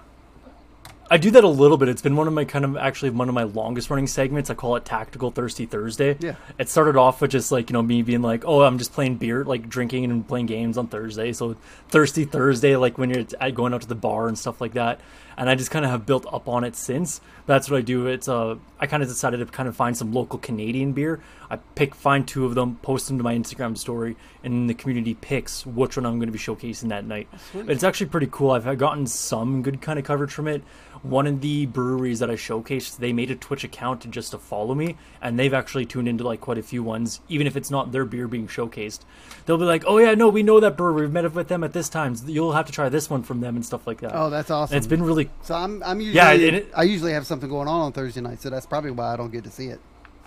I 1.09 1.17
do 1.17 1.31
that 1.31 1.43
a 1.43 1.47
little 1.47 1.77
bit. 1.77 1.88
It's 1.88 2.01
been 2.01 2.15
one 2.15 2.27
of 2.27 2.33
my 2.33 2.45
kind 2.45 2.65
of 2.65 2.77
actually 2.77 3.12
one 3.12 3.29
of 3.29 3.35
my 3.35 3.43
longest 3.43 3.89
running 3.89 4.07
segments. 4.07 4.50
I 4.50 4.55
call 4.55 4.75
it 4.75 4.85
Tactical 4.85 5.29
Thirsty 5.29 5.65
Thursday. 5.65 6.17
Yeah. 6.19 6.35
It 6.57 6.67
started 6.67 6.95
off 6.95 7.21
with 7.21 7.31
just 7.31 7.51
like, 7.51 7.69
you 7.69 7.74
know, 7.74 7.83
me 7.83 8.01
being 8.01 8.21
like, 8.21 8.43
oh, 8.45 8.63
I'm 8.63 8.77
just 8.77 8.91
playing 8.91 9.17
beer, 9.17 9.43
like 9.43 9.69
drinking 9.69 10.05
and 10.05 10.27
playing 10.27 10.47
games 10.47 10.77
on 10.77 10.88
Thursday. 10.88 11.31
So 11.31 11.57
Thirsty 11.89 12.25
Thursday, 12.25 12.75
like 12.75 12.97
when 12.97 13.09
you're 13.12 13.51
going 13.51 13.74
out 13.74 13.81
to 13.81 13.88
the 13.88 13.95
bar 13.95 14.27
and 14.27 14.38
stuff 14.38 14.59
like 14.59 14.74
that. 14.74 15.00
And 15.38 15.50
I 15.50 15.56
just 15.56 15.72
kind 15.72 15.84
of 15.84 15.92
have 15.92 16.06
built 16.06 16.25
up 16.32 16.48
on 16.48 16.63
it 16.63 16.75
since. 16.75 17.22
That's 17.46 17.70
what 17.70 17.77
I 17.77 17.82
do. 17.82 18.08
It's 18.08 18.27
uh, 18.27 18.56
I 18.80 18.88
kind 18.88 19.04
of 19.04 19.10
decided 19.10 19.38
to 19.38 19.46
kind 19.46 19.70
of 19.70 19.75
find 19.75 19.96
some 19.96 20.13
local 20.13 20.39
Canadian 20.39 20.94
beer. 20.94 21.22
I 21.50 21.58
pick, 21.58 21.94
find 21.94 22.27
two 22.27 22.46
of 22.46 22.56
them, 22.56 22.77
post 22.82 23.08
them 23.08 23.18
to 23.18 23.24
my 23.24 23.36
Instagram 23.36 23.77
story, 23.77 24.15
and 24.44 24.70
the 24.70 24.74
community 24.74 25.13
picks 25.13 25.65
which 25.65 25.96
one 25.96 26.06
I'm 26.06 26.18
going 26.18 26.27
to 26.27 26.34
be 26.34 26.39
showcasing 26.39 26.89
that 26.89 27.06
night. 27.06 27.27
It's 27.54 27.84
actually 27.84 28.08
pretty 28.08 28.27
cool. 28.32 28.51
I've 28.51 28.77
gotten 28.77 29.06
some 29.06 29.62
good 29.62 29.82
kind 29.82 30.00
of 30.00 30.06
coverage 30.06 30.32
from 30.32 30.48
it. 30.48 30.63
One 31.04 31.27
of 31.27 31.42
the 31.42 31.68
breweries 31.68 32.18
that 32.20 32.32
I 32.32 32.34
showcased, 32.34 32.98
they 32.98 33.13
made 33.13 33.30
a 33.30 33.36
Twitch 33.36 33.63
account 33.63 34.10
just 34.10 34.32
to 34.32 34.39
follow 34.39 34.74
me, 34.74 34.98
and 35.22 35.38
they've 35.38 35.54
actually 35.54 35.86
tuned 35.86 36.08
into 36.08 36.24
like 36.24 36.42
quite 36.42 36.58
a 36.58 36.63
few 36.63 36.82
ones, 36.82 37.20
even 37.30 37.46
if 37.46 37.56
it's 37.56 37.70
not 37.70 37.92
their 37.92 38.06
beer 38.06 38.27
being 38.27 38.48
showcased. 38.48 39.01
They'll 39.46 39.60
be 39.60 39.65
like, 39.65 39.84
"Oh 39.86 40.00
yeah, 40.00 40.15
no, 40.15 40.30
we 40.30 40.42
know 40.42 40.60
that 40.60 40.75
brewery. 40.75 41.04
We've 41.04 41.13
met 41.13 41.25
up 41.25 41.36
with 41.36 41.48
them 41.48 41.63
at 41.63 41.74
this 41.74 41.89
time. 41.89 42.15
You'll 42.25 42.54
have 42.54 42.65
to 42.65 42.72
try 42.72 42.89
this 42.89 43.08
one 43.08 43.22
from 43.22 43.42
them 43.42 43.56
and 43.56 43.63
stuff 43.63 43.86
like 43.86 44.00
that." 44.01 44.15
Oh, 44.15 44.32
that's 44.32 44.50
awesome. 44.50 44.74
And 44.74 44.77
it's 44.80 44.88
been 44.88 45.04
really 45.04 45.25
so 45.41 45.55
I'm 45.55 45.82
I'm 45.84 46.00
usually 46.00 46.15
Yeah, 46.15 46.32
it- 46.32 46.72
I 46.75 46.84
usually 46.84 47.13
have 47.13 47.25
something 47.25 47.50
going 47.50 47.67
on 47.67 47.82
on 47.82 47.91
Thursday 47.91 48.22
night, 48.22 48.41
so 48.41 48.50
that's 48.50 48.65
probably 48.65 48.91
why 48.91 49.13
I 49.13 49.17
don't 49.17 49.32
get 49.32 49.44
to 49.46 49.51
see 49.51 49.67
it. 49.67 49.79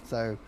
So 0.07 0.39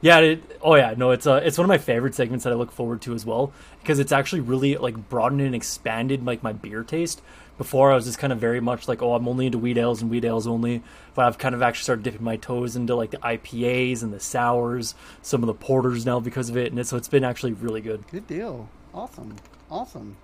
Yeah, 0.00 0.18
it, 0.18 0.58
oh 0.62 0.74
yeah, 0.76 0.94
no, 0.96 1.10
it's 1.10 1.26
uh, 1.26 1.40
it's 1.42 1.58
one 1.58 1.64
of 1.64 1.68
my 1.68 1.78
favorite 1.78 2.14
segments 2.14 2.44
that 2.44 2.52
I 2.52 2.56
look 2.56 2.70
forward 2.72 3.00
to 3.02 3.14
as 3.14 3.24
well 3.26 3.52
because 3.80 3.98
it's 3.98 4.12
actually 4.12 4.40
really 4.40 4.76
like 4.76 5.08
broadened 5.08 5.40
and 5.40 5.54
expanded 5.54 6.24
like 6.24 6.42
my 6.42 6.52
beer 6.52 6.82
taste. 6.84 7.20
Before 7.56 7.90
I 7.90 7.96
was 7.96 8.04
just 8.04 8.20
kind 8.20 8.32
of 8.32 8.38
very 8.38 8.60
much 8.60 8.86
like, 8.86 9.02
oh, 9.02 9.14
I'm 9.14 9.26
only 9.26 9.46
into 9.46 9.58
wheat 9.58 9.78
ales 9.78 10.00
and 10.00 10.08
wheat 10.12 10.24
ales 10.24 10.46
only, 10.46 10.80
but 11.16 11.24
I've 11.24 11.38
kind 11.38 11.56
of 11.56 11.60
actually 11.62 11.82
started 11.82 12.04
dipping 12.04 12.22
my 12.22 12.36
toes 12.36 12.76
into 12.76 12.94
like 12.94 13.10
the 13.10 13.16
IPAs 13.18 14.04
and 14.04 14.12
the 14.12 14.20
sours, 14.20 14.94
some 15.22 15.42
of 15.42 15.48
the 15.48 15.54
porters 15.54 16.06
now 16.06 16.20
because 16.20 16.48
of 16.50 16.56
it, 16.56 16.70
and 16.70 16.78
it, 16.78 16.86
so 16.86 16.96
it's 16.96 17.08
been 17.08 17.24
actually 17.24 17.54
really 17.54 17.80
good. 17.80 18.04
good 18.12 18.28
deal. 18.28 18.68
Awesome, 18.94 19.34
awesome. 19.72 20.16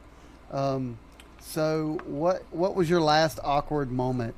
Um, 0.53 0.99
so 1.47 1.99
what 2.07 2.43
what 2.51 2.75
was 2.75 2.89
your 2.91 3.01
last 3.01 3.39
awkward 3.45 3.93
moment? 3.93 4.35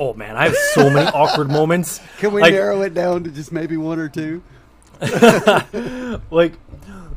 Oh 0.00 0.12
man, 0.14 0.36
I 0.36 0.44
have 0.44 0.56
so 0.72 0.90
many 0.90 1.06
awkward 1.14 1.48
moments. 1.50 2.00
Can 2.18 2.32
we 2.32 2.40
Like- 2.42 2.52
narrow 2.54 2.82
it 2.82 2.94
down 2.94 3.24
to 3.24 3.30
just 3.30 3.52
maybe 3.52 3.76
one 3.76 3.98
or 3.98 4.08
two? 4.08 4.42
like 6.30 6.54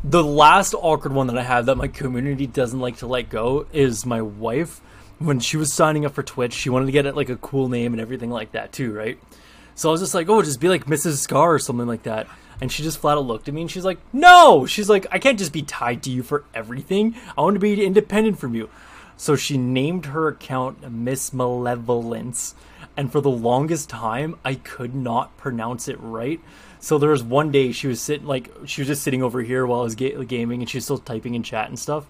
the 0.04 0.24
last 0.24 0.74
awkward 0.74 1.14
one 1.14 1.28
that 1.28 1.38
I 1.38 1.44
have 1.44 1.66
that 1.68 1.76
my 1.76 1.88
community 1.88 2.48
doesn't 2.48 2.80
like 2.80 2.98
to 2.98 3.08
let 3.08 3.30
go 3.30 3.66
is 3.74 4.06
my 4.06 4.22
wife. 4.22 4.82
When 5.20 5.40
she 5.40 5.58
was 5.58 5.74
signing 5.74 6.06
up 6.06 6.14
for 6.14 6.22
Twitch, 6.22 6.54
she 6.54 6.70
wanted 6.70 6.86
to 6.88 6.92
get 6.92 7.06
it 7.08 7.16
like 7.16 7.30
a 7.30 7.36
cool 7.38 7.70
name 7.70 7.94
and 7.94 8.02
everything 8.02 8.30
like 8.30 8.52
that 8.52 8.72
too, 8.72 8.94
right? 8.94 9.18
So 9.74 9.90
I 9.90 9.92
was 9.92 10.02
just 10.02 10.14
like, 10.14 10.30
oh, 10.30 10.42
just 10.44 10.60
be 10.60 10.70
like 10.70 10.86
Mrs. 10.86 11.18
Scar 11.18 11.54
or 11.54 11.60
something 11.60 11.88
like 11.88 12.04
that. 12.04 12.28
And 12.60 12.72
she 12.72 12.84
just 12.84 13.00
flat 13.00 13.18
out 13.18 13.26
looked 13.26 13.48
at 13.48 13.54
me 13.54 13.62
and 13.62 13.72
she's 13.72 13.86
like, 13.86 14.00
no! 14.12 14.66
She's 14.66 14.90
like, 14.90 15.06
I 15.12 15.20
can't 15.20 15.38
just 15.38 15.54
be 15.54 15.62
tied 15.62 16.02
to 16.04 16.10
you 16.10 16.24
for 16.24 16.44
everything. 16.54 17.16
I 17.38 17.42
want 17.42 17.56
to 17.56 17.60
be 17.60 17.86
independent 17.86 18.40
from 18.40 18.56
you. 18.56 18.70
So 19.16 19.36
she 19.36 19.58
named 19.58 20.08
her 20.08 20.28
account 20.28 20.92
Miss 20.92 21.34
Malevolence. 21.34 22.56
And 22.96 23.12
for 23.12 23.22
the 23.22 23.30
longest 23.30 23.90
time, 23.90 24.38
I 24.44 24.56
could 24.56 24.96
not 24.96 25.38
pronounce 25.38 25.88
it 25.88 26.00
right. 26.00 26.40
So 26.80 26.98
there 26.98 27.10
was 27.10 27.24
one 27.24 27.52
day 27.52 27.72
she 27.72 27.88
was 27.88 28.02
sitting, 28.02 28.28
like, 28.28 28.52
she 28.66 28.82
was 28.82 28.88
just 28.88 29.04
sitting 29.04 29.24
over 29.24 29.42
here 29.42 29.66
while 29.66 29.82
I 29.82 29.84
was 29.84 29.96
ga- 29.96 30.24
gaming 30.26 30.62
and 30.62 30.70
she 30.70 30.78
was 30.78 30.86
still 30.86 30.98
typing 30.98 31.36
in 31.36 31.44
chat 31.44 31.70
and 31.70 31.78
stuff. 31.78 32.08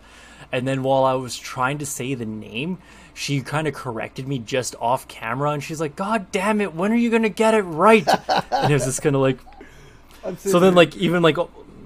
And 0.51 0.67
then 0.67 0.83
while 0.83 1.03
I 1.03 1.13
was 1.13 1.37
trying 1.37 1.79
to 1.79 1.85
say 1.85 2.13
the 2.13 2.25
name, 2.25 2.77
she 3.13 3.41
kind 3.41 3.67
of 3.67 3.73
corrected 3.73 4.27
me 4.27 4.39
just 4.39 4.75
off 4.79 5.07
camera 5.07 5.51
and 5.51 5.63
she's 5.63 5.81
like, 5.81 5.95
God 5.95 6.31
damn 6.31 6.61
it, 6.61 6.73
when 6.73 6.91
are 6.91 6.97
you 6.97 7.09
going 7.09 7.23
to 7.23 7.29
get 7.29 7.53
it 7.53 7.63
right? 7.63 8.07
and 8.51 8.71
it 8.71 8.73
was 8.73 8.85
just 8.85 9.01
kind 9.01 9.15
of 9.15 9.21
like, 9.21 9.39
so 10.37 10.59
then, 10.59 10.75
like, 10.75 10.95
even 10.97 11.21
like, 11.21 11.37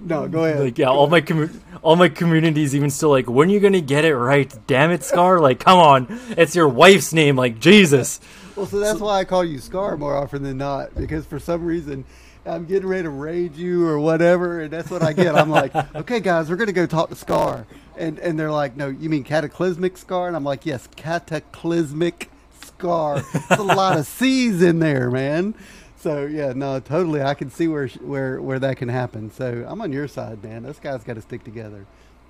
no, 0.03 0.27
go 0.27 0.45
ahead. 0.45 0.59
like 0.59 0.77
yeah, 0.77 0.87
all 0.87 1.07
my 1.07 1.21
commu- 1.21 1.59
all 1.81 1.95
my 1.95 2.09
communities 2.09 2.75
even 2.75 2.89
still 2.89 3.09
like, 3.09 3.29
when 3.29 3.49
are 3.49 3.51
you 3.51 3.59
gonna 3.59 3.81
get 3.81 4.05
it 4.05 4.15
right? 4.15 4.53
Damn 4.67 4.91
it, 4.91 5.03
Scar! 5.03 5.39
Like, 5.39 5.59
come 5.59 5.77
on, 5.79 6.19
it's 6.37 6.55
your 6.55 6.67
wife's 6.67 7.13
name. 7.13 7.35
Like, 7.35 7.59
Jesus. 7.59 8.19
Well, 8.55 8.65
so 8.65 8.79
that's 8.79 8.99
why 8.99 9.19
I 9.19 9.25
call 9.25 9.45
you 9.45 9.59
Scar 9.59 9.97
more 9.97 10.15
often 10.15 10.43
than 10.43 10.57
not, 10.57 10.93
because 10.95 11.25
for 11.25 11.39
some 11.39 11.63
reason 11.63 12.03
I'm 12.45 12.65
getting 12.65 12.87
ready 12.87 13.03
to 13.03 13.09
raid 13.09 13.55
you 13.55 13.85
or 13.87 13.99
whatever, 13.99 14.61
and 14.61 14.71
that's 14.71 14.89
what 14.89 15.03
I 15.03 15.13
get. 15.13 15.35
I'm 15.35 15.49
like, 15.49 15.75
okay, 15.95 16.19
guys, 16.19 16.49
we're 16.49 16.55
gonna 16.55 16.71
go 16.71 16.87
talk 16.87 17.09
to 17.09 17.15
Scar, 17.15 17.67
and 17.97 18.17
and 18.19 18.39
they're 18.39 18.51
like, 18.51 18.75
no, 18.75 18.87
you 18.89 19.09
mean 19.09 19.23
cataclysmic 19.23 19.97
Scar? 19.97 20.27
And 20.27 20.35
I'm 20.35 20.43
like, 20.43 20.65
yes, 20.65 20.87
cataclysmic 20.95 22.29
Scar. 22.63 23.23
It's 23.33 23.51
a 23.51 23.63
lot 23.63 23.97
of 23.97 24.07
C's 24.07 24.61
in 24.61 24.79
there, 24.79 25.11
man. 25.11 25.53
So 26.01 26.25
yeah, 26.25 26.53
no, 26.53 26.79
totally. 26.79 27.21
I 27.21 27.35
can 27.35 27.51
see 27.51 27.67
where 27.67 27.87
where 27.87 28.41
where 28.41 28.57
that 28.57 28.77
can 28.77 28.89
happen. 28.89 29.29
So 29.29 29.63
I'm 29.67 29.81
on 29.81 29.93
your 29.93 30.07
side, 30.07 30.43
man. 30.43 30.63
Those 30.63 30.79
guys 30.79 31.03
got 31.03 31.13
to 31.13 31.21
stick 31.21 31.43
together. 31.43 31.85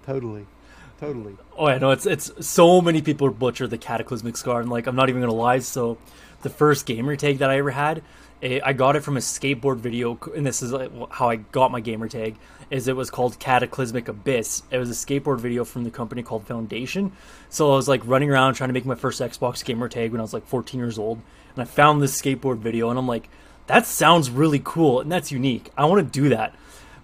Totally, 0.05 0.45
totally. 0.99 1.37
Oh, 1.57 1.67
I 1.67 1.77
know 1.77 1.91
it's 1.91 2.05
it's 2.05 2.45
so 2.45 2.81
many 2.81 3.01
people 3.01 3.29
butcher 3.29 3.67
the 3.67 3.77
cataclysmic 3.77 4.35
scar, 4.35 4.59
and 4.59 4.69
like 4.69 4.87
I'm 4.87 4.95
not 4.97 5.07
even 5.07 5.21
gonna 5.21 5.33
lie. 5.33 5.59
So, 5.59 5.97
the 6.41 6.49
first 6.49 6.85
gamer 6.85 7.15
tag 7.15 7.37
that 7.37 7.49
I 7.49 7.59
ever 7.59 7.71
had, 7.71 8.03
eh, 8.43 8.59
I 8.61 8.73
got 8.73 8.97
it 8.97 9.05
from 9.05 9.15
a 9.15 9.21
skateboard 9.21 9.77
video, 9.77 10.19
and 10.35 10.45
this 10.45 10.61
is 10.61 10.73
how 11.11 11.29
I 11.29 11.37
got 11.37 11.71
my 11.71 11.79
gamer 11.79 12.09
tag. 12.09 12.35
Is 12.69 12.89
it 12.89 12.97
was 12.97 13.09
called 13.09 13.39
Cataclysmic 13.39 14.09
Abyss. 14.09 14.63
It 14.69 14.79
was 14.79 14.89
a 14.89 14.93
skateboard 14.93 15.39
video 15.39 15.63
from 15.63 15.85
the 15.85 15.91
company 15.91 16.23
called 16.23 16.45
Foundation. 16.45 17.13
So 17.47 17.71
I 17.71 17.75
was 17.77 17.87
like 17.87 18.01
running 18.05 18.31
around 18.31 18.55
trying 18.55 18.69
to 18.69 18.73
make 18.73 18.85
my 18.85 18.95
first 18.95 19.21
Xbox 19.21 19.63
gamer 19.63 19.87
tag 19.87 20.11
when 20.11 20.19
I 20.19 20.23
was 20.23 20.33
like 20.33 20.45
14 20.45 20.77
years 20.77 20.99
old, 20.99 21.21
and 21.55 21.61
I 21.61 21.65
found 21.65 22.01
this 22.01 22.21
skateboard 22.21 22.57
video, 22.57 22.89
and 22.89 22.99
I'm 22.99 23.07
like, 23.07 23.29
that 23.71 23.87
sounds 23.87 24.29
really 24.29 24.61
cool, 24.61 24.99
and 24.99 25.09
that's 25.09 25.31
unique. 25.31 25.69
I 25.77 25.85
want 25.85 26.05
to 26.05 26.21
do 26.21 26.27
that. 26.27 26.53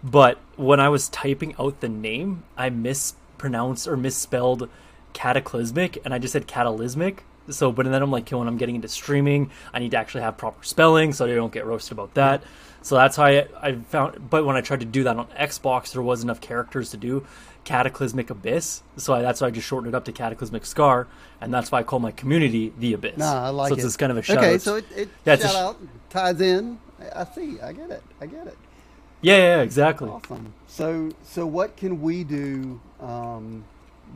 But 0.04 0.38
when 0.58 0.82
I 0.82 0.90
was 0.90 1.08
typing 1.08 1.56
out 1.58 1.80
the 1.80 1.88
name, 1.88 2.44
I 2.58 2.70
mispronounced 2.70 3.88
or 3.88 3.96
misspelled 3.96 4.70
cataclysmic, 5.14 5.98
and 6.04 6.14
I 6.14 6.20
just 6.20 6.34
said 6.34 6.46
catalysmic. 6.46 7.20
So, 7.50 7.72
but 7.72 7.86
then 7.86 8.02
I'm 8.02 8.12
like, 8.12 8.30
when 8.30 8.48
I'm 8.48 8.58
getting 8.58 8.76
into 8.76 8.88
streaming, 8.88 9.50
I 9.74 9.80
need 9.80 9.92
to 9.92 9.98
actually 9.98 10.22
have 10.22 10.38
proper 10.38 10.64
spelling 10.64 11.14
so 11.14 11.26
I 11.26 11.34
don't 11.36 11.52
get 11.54 11.66
roasted 11.66 11.94
about 11.94 12.14
that. 12.16 12.44
So 12.82 12.96
that's 12.96 13.16
how 13.16 13.26
I, 13.26 13.48
I 13.62 13.76
found. 13.76 14.30
But 14.30 14.46
when 14.46 14.56
I 14.56 14.62
tried 14.62 14.80
to 14.82 14.86
do 14.86 15.04
that 15.04 15.18
on 15.18 15.28
Xbox, 15.28 15.92
there 15.94 16.02
was 16.02 16.24
enough 16.24 16.40
characters 16.42 16.92
to 16.92 16.98
do 16.98 17.26
cataclysmic 17.66 18.30
abyss. 18.30 18.82
So 18.96 19.14
I, 19.14 19.22
that's 19.22 19.42
why 19.42 19.48
I 19.48 19.52
just 19.52 19.68
shortened 19.68 19.94
it 19.94 19.98
up 19.98 20.06
to 20.06 20.12
cataclysmic 20.14 20.66
scar, 20.66 21.08
and 21.42 21.54
that's 21.54 21.70
why 21.72 21.80
I 21.80 21.84
call 21.84 22.00
my 22.00 22.12
community 22.12 22.72
the 22.80 22.94
abyss. 22.94 23.18
Nah, 23.18 23.48
I 23.48 23.50
like 23.50 23.70
so 23.70 23.74
it. 23.74 23.78
So 23.82 23.86
it's 23.86 23.88
just 23.88 24.00
kind 24.00 24.12
of 24.12 24.18
a 24.18 24.22
shout 24.22 24.38
Okay, 24.38 24.54
out. 24.56 24.62
so 24.62 24.76
it, 24.76 24.86
it 24.96 25.10
Yeah, 25.26 25.36
shout 25.36 25.52
sh- 25.52 25.56
out 25.56 25.78
ties 26.10 26.40
in. 26.40 26.80
I 27.14 27.26
see. 27.26 27.60
I 27.60 27.74
get 27.74 27.90
it. 27.92 28.04
I 28.22 28.26
get 28.26 28.48
it. 28.48 28.58
yeah, 29.22 29.36
yeah, 29.38 29.56
yeah, 29.58 29.62
exactly. 29.62 30.10
Awesome. 30.10 30.54
So, 30.68 31.12
so 31.24 31.46
what 31.46 31.76
can 31.76 32.02
we 32.02 32.24
do 32.24 32.80
um, 33.02 33.66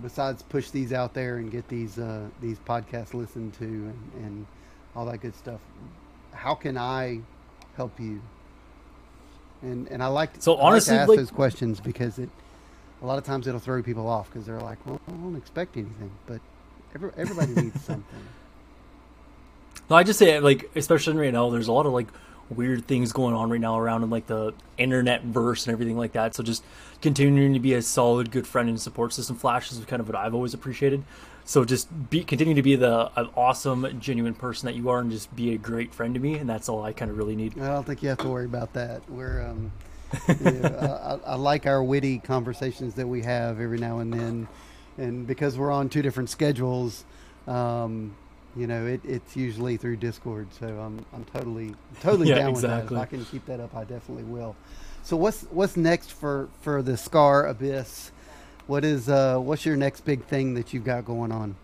besides 0.02 0.42
push 0.44 0.70
these 0.70 0.94
out 0.94 1.14
there 1.14 1.38
and 1.38 1.52
get 1.52 1.68
these 1.68 1.98
uh, 2.00 2.28
these 2.42 2.58
podcasts 2.60 3.14
listened 3.14 3.54
to 3.56 3.66
and, 3.66 4.12
and 4.24 4.46
all 4.96 5.06
that 5.06 5.20
good 5.22 5.36
stuff? 5.36 5.60
How 6.34 6.56
can 6.56 6.78
I 6.78 7.22
help 7.76 8.00
you? 8.00 8.22
And 9.62 9.88
and 9.90 10.02
I 10.02 10.08
like 10.08 10.32
So 10.40 10.54
I 10.54 10.56
like 10.56 10.64
honestly, 10.66 10.96
to 10.96 11.02
ask 11.02 11.10
like- 11.10 11.18
those 11.20 11.32
questions 11.32 11.80
because 11.80 12.18
it 12.20 12.30
a 13.02 13.06
lot 13.06 13.18
of 13.18 13.24
times 13.26 13.48
it'll 13.48 13.60
throw 13.60 13.82
people 13.82 14.08
off 14.08 14.30
because 14.32 14.46
they're 14.46 14.60
like, 14.60 14.84
well, 14.86 15.02
I 15.08 15.12
don't 15.12 15.36
expect 15.36 15.76
anything, 15.76 16.12
but 16.28 16.40
every, 16.94 17.10
everybody 17.18 17.54
needs 17.54 17.82
something. 17.86 18.06
No, 19.90 19.96
I 19.96 20.04
just 20.04 20.20
say 20.20 20.40
like, 20.40 20.70
especially 20.76 21.16
right 21.18 21.34
now, 21.34 21.50
there's 21.50 21.68
a 21.68 21.72
lot 21.72 21.86
of 21.86 21.94
like 21.94 22.08
weird 22.56 22.86
things 22.86 23.12
going 23.14 23.34
on 23.34 23.50
right 23.50 23.62
now 23.62 23.80
around 23.80 24.04
in 24.04 24.10
like 24.10 24.28
the 24.28 24.54
internet 24.78 25.24
verse 25.24 25.66
and 25.66 25.74
everything 25.74 25.98
like 25.98 26.12
that. 26.14 26.36
So 26.36 26.44
just 26.44 26.64
continuing 27.02 27.54
to 27.54 27.60
be 27.60 27.74
a 27.74 27.82
solid, 27.82 28.32
good 28.32 28.46
friend 28.46 28.70
and 28.70 28.80
support 28.80 29.14
system. 29.14 29.36
Flash 29.36 29.72
is 29.72 29.84
kind 29.86 30.00
of 30.00 30.08
what 30.08 30.16
I've 30.16 30.36
always 30.36 30.54
appreciated. 30.54 31.04
So 31.44 31.66
just 31.66 32.10
be 32.10 32.24
continue 32.24 32.54
to 32.54 32.62
be 32.62 32.76
the 32.76 33.12
an 33.16 33.30
awesome, 33.36 34.00
genuine 34.00 34.34
person 34.34 34.68
that 34.68 34.76
you 34.76 34.90
are, 34.90 35.00
and 35.00 35.12
just 35.12 35.36
be 35.36 35.54
a 35.54 35.58
great 35.58 35.94
friend 35.94 36.14
to 36.14 36.20
me, 36.20 36.36
and 36.36 36.50
that's 36.50 36.70
all 36.70 36.84
I 36.84 36.94
kind 36.94 37.10
of 37.10 37.18
really 37.18 37.36
need. 37.36 37.60
I 37.60 37.68
don't 37.68 37.84
think 37.86 38.04
you 38.04 38.10
have 38.10 38.20
to 38.20 38.30
worry 38.30 38.46
about 38.46 38.74
that. 38.74 39.10
We're, 39.10 39.42
um, 39.42 39.72
you 40.28 40.52
know, 40.52 41.20
I, 41.26 41.32
I 41.32 41.36
like 41.36 41.66
our 41.66 41.84
witty 41.84 42.20
conversations 42.20 42.94
that 42.96 43.08
we 43.08 43.24
have 43.24 43.60
every 43.60 43.80
now 43.80 44.00
and 44.00 44.14
then, 44.14 44.48
and 44.98 45.26
because 45.26 45.58
we're 45.58 45.72
on 45.72 45.90
two 45.90 46.04
different 46.04 46.30
schedules, 46.30 47.06
um, 47.48 48.16
you 48.56 48.68
know, 48.68 48.86
it, 48.86 49.02
it's 49.04 49.36
usually 49.36 49.78
through 49.78 49.98
Discord. 49.98 50.48
So 50.60 50.68
I'm, 50.68 51.06
I'm 51.14 51.24
totally, 51.26 51.76
totally 52.02 52.30
Yeah, 52.30 52.36
down 52.36 52.50
exactly. 52.52 52.82
with 52.82 52.90
that. 52.90 52.96
If 52.96 53.02
I 53.02 53.06
can 53.06 53.26
keep 53.26 53.46
that 53.46 53.60
up, 53.60 53.76
I 53.76 53.84
definitely 53.84 54.24
will. 54.24 54.56
So 55.04 55.18
what's 55.18 55.44
what's 55.52 55.76
next 55.78 56.12
for 56.12 56.50
for 56.62 56.82
the 56.82 56.96
Scar 56.98 57.48
Abyss? 57.48 58.12
What 58.68 58.86
is 58.86 59.10
uh, 59.10 59.38
what's 59.40 59.66
your 59.66 59.76
next 59.76 60.02
big 60.02 60.24
thing 60.26 60.54
that 60.54 60.74
you've 60.74 60.84
got 60.84 61.06
going 61.06 61.32
on? 61.32 61.56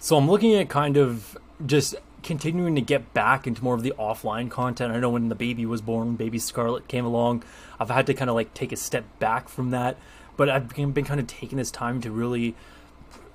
So 0.00 0.16
I'm 0.16 0.28
looking 0.30 0.54
at 0.54 0.68
kind 0.68 0.96
of 0.96 1.38
just 1.64 1.94
continuing 2.22 2.74
to 2.74 2.80
get 2.80 3.14
back 3.14 3.46
into 3.46 3.62
more 3.64 3.74
of 3.74 3.82
the 3.82 3.94
offline 3.98 4.50
content. 4.50 4.92
I 4.92 4.98
know 5.00 5.10
when 5.10 5.28
the 5.28 5.34
baby 5.34 5.64
was 5.64 5.80
born, 5.80 6.16
baby 6.16 6.38
Scarlet 6.38 6.86
came 6.88 7.04
along, 7.04 7.42
I've 7.78 7.90
had 7.90 8.06
to 8.06 8.14
kind 8.14 8.28
of 8.28 8.36
like 8.36 8.52
take 8.52 8.72
a 8.72 8.76
step 8.76 9.04
back 9.18 9.48
from 9.48 9.70
that, 9.70 9.96
but 10.36 10.48
I've 10.50 10.68
been, 10.74 10.92
been 10.92 11.04
kind 11.04 11.20
of 11.20 11.26
taking 11.26 11.56
this 11.58 11.70
time 11.70 12.00
to 12.02 12.10
really 12.10 12.54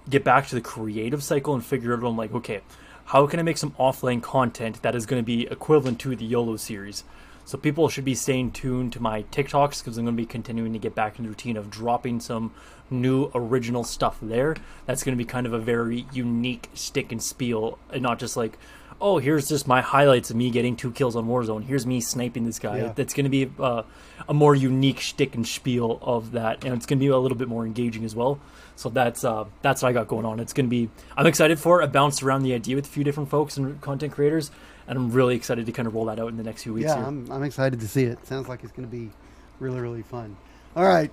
get 0.09 0.23
back 0.23 0.47
to 0.47 0.55
the 0.55 0.61
creative 0.61 1.23
cycle 1.23 1.53
and 1.53 1.65
figure 1.65 1.93
out 1.93 2.03
I'm 2.03 2.17
like, 2.17 2.33
okay, 2.33 2.61
how 3.05 3.27
can 3.27 3.39
I 3.39 3.43
make 3.43 3.57
some 3.57 3.71
offline 3.71 4.21
content 4.21 4.81
that 4.81 4.95
is 4.95 5.05
going 5.05 5.21
to 5.21 5.25
be 5.25 5.47
equivalent 5.47 5.99
to 6.01 6.15
the 6.15 6.25
YOLO 6.25 6.57
series? 6.57 7.03
So 7.45 7.59
people 7.59 7.89
should 7.89 8.05
be 8.05 8.15
staying 8.15 8.51
tuned 8.51 8.93
to 8.93 8.99
my 8.99 9.21
TikToks 9.23 9.79
because 9.79 9.99
I'm 9.99 10.05
going 10.05 10.17
to 10.17 10.21
be 10.21 10.25
continuing 10.25 10.73
to 10.73 10.79
get 10.79 10.95
back 10.95 11.19
in 11.19 11.25
the 11.25 11.29
routine 11.29 11.57
of 11.57 11.69
dropping 11.69 12.19
some 12.19 12.51
new 12.89 13.29
original 13.35 13.83
stuff 13.83 14.17
there. 14.21 14.55
That's 14.87 15.03
going 15.03 15.15
to 15.15 15.23
be 15.23 15.29
kind 15.29 15.45
of 15.45 15.53
a 15.53 15.59
very 15.59 16.07
unique 16.11 16.69
stick 16.73 17.11
and 17.11 17.21
spiel, 17.21 17.77
and 17.91 18.01
not 18.01 18.17
just 18.17 18.35
like, 18.35 18.57
oh, 19.05 19.19
here's 19.19 19.47
just 19.47 19.67
my 19.67 19.81
highlights 19.81 20.31
of 20.31 20.35
me 20.35 20.49
getting 20.49 20.75
two 20.75 20.91
kills 20.91 21.15
on 21.15 21.27
Warzone. 21.27 21.63
Here's 21.63 21.85
me 21.85 22.01
sniping 22.01 22.43
this 22.43 22.57
guy. 22.57 22.79
Yeah. 22.79 22.93
That's 22.95 23.13
going 23.13 23.25
to 23.25 23.29
be 23.29 23.51
uh, 23.59 23.83
a 24.27 24.33
more 24.33 24.55
unique 24.55 24.99
shtick 24.99 25.35
and 25.35 25.47
spiel 25.47 25.99
of 26.01 26.31
that, 26.31 26.65
and 26.65 26.73
it's 26.73 26.87
going 26.87 26.97
to 26.97 27.05
be 27.05 27.09
a 27.09 27.17
little 27.17 27.37
bit 27.37 27.47
more 27.47 27.67
engaging 27.67 28.03
as 28.03 28.15
well. 28.15 28.39
So 28.75 28.89
that's 28.89 29.23
uh, 29.23 29.45
that's 29.61 29.83
what 29.83 29.89
I 29.89 29.93
got 29.93 30.07
going 30.07 30.25
on. 30.25 30.39
It's 30.39 30.53
going 30.53 30.65
to 30.65 30.69
be. 30.71 30.89
I'm 31.15 31.27
excited 31.27 31.59
for 31.59 31.81
it. 31.81 31.83
I 31.83 31.87
bounced 31.87 32.23
around 32.23 32.41
the 32.41 32.55
idea 32.55 32.75
with 32.75 32.85
a 32.85 32.89
few 32.89 33.03
different 33.03 33.29
folks 33.29 33.57
and 33.57 33.79
content 33.79 34.11
creators, 34.11 34.49
and 34.87 34.97
I'm 34.97 35.11
really 35.11 35.35
excited 35.35 35.67
to 35.67 35.71
kind 35.71 35.87
of 35.87 35.93
roll 35.93 36.05
that 36.05 36.19
out 36.19 36.29
in 36.29 36.37
the 36.37 36.43
next 36.43 36.63
few 36.63 36.73
weeks. 36.73 36.87
Yeah, 36.87 36.95
here. 36.95 37.05
I'm, 37.05 37.31
I'm 37.31 37.43
excited 37.43 37.79
to 37.81 37.87
see 37.87 38.05
it. 38.05 38.25
Sounds 38.25 38.49
like 38.49 38.63
it's 38.63 38.73
going 38.73 38.89
to 38.89 38.91
be 38.91 39.11
really, 39.59 39.81
really 39.81 40.01
fun. 40.01 40.35
All 40.75 40.83
right. 40.83 41.11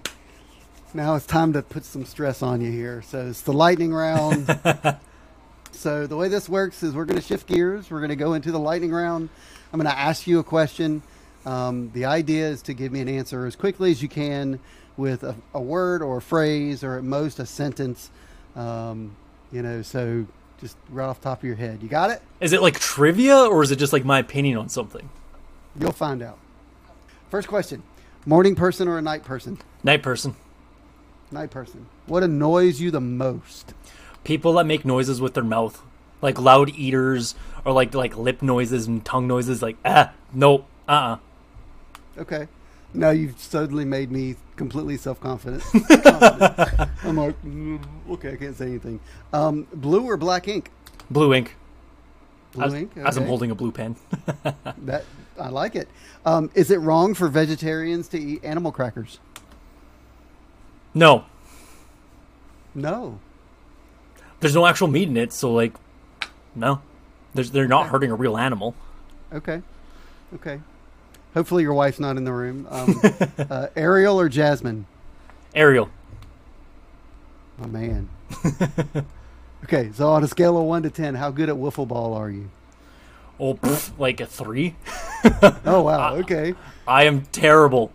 Now 0.94 1.14
it's 1.14 1.26
time 1.26 1.52
to 1.52 1.62
put 1.62 1.84
some 1.84 2.06
stress 2.06 2.42
on 2.42 2.62
you 2.62 2.70
here. 2.70 3.02
So 3.02 3.28
it's 3.28 3.42
the 3.42 3.52
lightning 3.52 3.92
round. 3.92 4.46
so 5.72 6.06
the 6.06 6.16
way 6.16 6.28
this 6.28 6.48
works 6.48 6.82
is 6.82 6.94
we're 6.94 7.04
going 7.04 7.20
to 7.20 7.26
shift 7.26 7.46
gears. 7.46 7.90
We're 7.90 8.00
going 8.00 8.10
to 8.10 8.16
go 8.16 8.34
into 8.34 8.52
the 8.52 8.58
lightning 8.58 8.92
round. 8.92 9.28
I'm 9.72 9.80
going 9.80 9.90
to 9.90 9.98
ask 9.98 10.26
you 10.26 10.38
a 10.38 10.44
question. 10.44 11.02
Um, 11.44 11.90
the 11.92 12.04
idea 12.04 12.48
is 12.48 12.62
to 12.62 12.74
give 12.74 12.92
me 12.92 13.00
an 13.00 13.08
answer 13.08 13.46
as 13.46 13.56
quickly 13.56 13.90
as 13.90 14.02
you 14.02 14.08
can 14.08 14.60
with 14.96 15.24
a, 15.24 15.34
a 15.54 15.60
word 15.60 16.02
or 16.02 16.18
a 16.18 16.22
phrase 16.22 16.84
or 16.84 16.96
at 16.98 17.04
most 17.04 17.38
a 17.38 17.46
sentence. 17.46 18.10
Um, 18.54 19.16
you 19.50 19.62
know, 19.62 19.82
so 19.82 20.26
just 20.60 20.76
right 20.90 21.06
off 21.06 21.20
the 21.20 21.24
top 21.24 21.38
of 21.38 21.44
your 21.44 21.56
head. 21.56 21.82
You 21.82 21.88
got 21.88 22.10
it? 22.10 22.22
Is 22.40 22.52
it 22.52 22.62
like 22.62 22.78
trivia 22.78 23.36
or 23.36 23.62
is 23.62 23.70
it 23.70 23.76
just 23.76 23.92
like 23.92 24.04
my 24.04 24.18
opinion 24.18 24.58
on 24.58 24.68
something? 24.68 25.08
You'll 25.78 25.92
find 25.92 26.22
out. 26.22 26.38
First 27.30 27.48
question 27.48 27.82
Morning 28.24 28.54
person 28.54 28.86
or 28.86 28.98
a 28.98 29.02
night 29.02 29.24
person? 29.24 29.58
Night 29.82 30.02
person. 30.02 30.36
Night 31.32 31.50
person. 31.50 31.86
What 32.06 32.22
annoys 32.22 32.80
you 32.80 32.90
the 32.92 33.00
most? 33.00 33.74
People 34.24 34.54
that 34.54 34.66
make 34.66 34.84
noises 34.84 35.20
with 35.20 35.34
their 35.34 35.44
mouth, 35.44 35.82
like 36.20 36.38
loud 36.38 36.70
eaters 36.70 37.34
or 37.64 37.72
like 37.72 37.94
like 37.94 38.16
lip 38.16 38.42
noises 38.42 38.86
and 38.86 39.04
tongue 39.04 39.26
noises. 39.26 39.62
Like 39.62 39.76
ah, 39.84 40.12
nope, 40.32 40.66
uh, 40.88 40.92
uh 40.92 41.16
Okay. 42.18 42.48
Now 42.94 43.10
you've 43.10 43.38
suddenly 43.40 43.84
made 43.86 44.12
me 44.12 44.36
completely 44.56 44.96
self 44.96 45.18
confident. 45.28 45.62
I'm 45.74 47.16
like, 47.16 47.42
"Mm, 47.42 47.80
okay, 48.10 48.32
I 48.32 48.36
can't 48.36 48.56
say 48.56 48.66
anything. 48.66 49.00
Um, 49.32 49.66
blue 49.72 50.04
or 50.04 50.16
black 50.16 50.46
ink? 50.46 50.70
blue 51.10 51.32
ink. 51.34 51.56
Blue 52.52 52.64
as, 52.64 52.74
ink. 52.74 52.92
as 52.96 53.16
I'm 53.16 53.26
holding 53.26 53.50
a 53.50 53.54
blue 53.54 53.72
pen. 53.72 53.96
that. 54.78 55.04
I 55.40 55.48
like 55.48 55.74
it. 55.74 55.88
Um, 56.26 56.50
is 56.54 56.70
it 56.70 56.76
wrong 56.76 57.14
for 57.14 57.28
vegetarians 57.28 58.06
to 58.08 58.20
eat 58.20 58.44
animal 58.44 58.70
crackers? 58.70 59.18
no, 60.94 61.24
No. 62.74 63.18
There's 64.42 64.54
no 64.54 64.66
actual 64.66 64.88
meat 64.88 65.08
in 65.08 65.16
it, 65.16 65.32
so 65.32 65.52
like, 65.52 65.72
no, 66.54 66.82
there's 67.32 67.50
they're 67.52 67.68
not 67.68 67.86
hurting 67.88 68.10
a 68.10 68.14
real 68.14 68.36
animal. 68.36 68.74
Okay. 69.32 69.62
Okay. 70.34 70.60
Hopefully 71.32 71.62
your 71.62 71.72
wife's 71.72 71.98
not 72.00 72.16
in 72.18 72.24
the 72.24 72.32
room. 72.32 72.66
Um, 72.68 73.00
uh, 73.38 73.68
Ariel 73.74 74.20
or 74.20 74.28
Jasmine? 74.28 74.84
Ariel, 75.54 75.88
Oh 77.62 77.68
man. 77.68 78.08
okay, 79.64 79.90
so 79.94 80.08
on 80.08 80.24
a 80.24 80.28
scale 80.28 80.58
of 80.58 80.64
one 80.64 80.82
to 80.82 80.90
ten, 80.90 81.14
how 81.14 81.30
good 81.30 81.48
at 81.48 81.54
wiffle 81.54 81.86
ball 81.86 82.14
are 82.14 82.30
you? 82.30 82.50
oh, 83.40 83.54
pff, 83.54 83.92
like 83.98 84.20
a 84.20 84.26
three. 84.26 84.74
Oh 85.64 85.82
wow. 85.82 86.16
Okay. 86.16 86.54
I 86.86 87.04
am 87.04 87.22
terrible. 87.26 87.92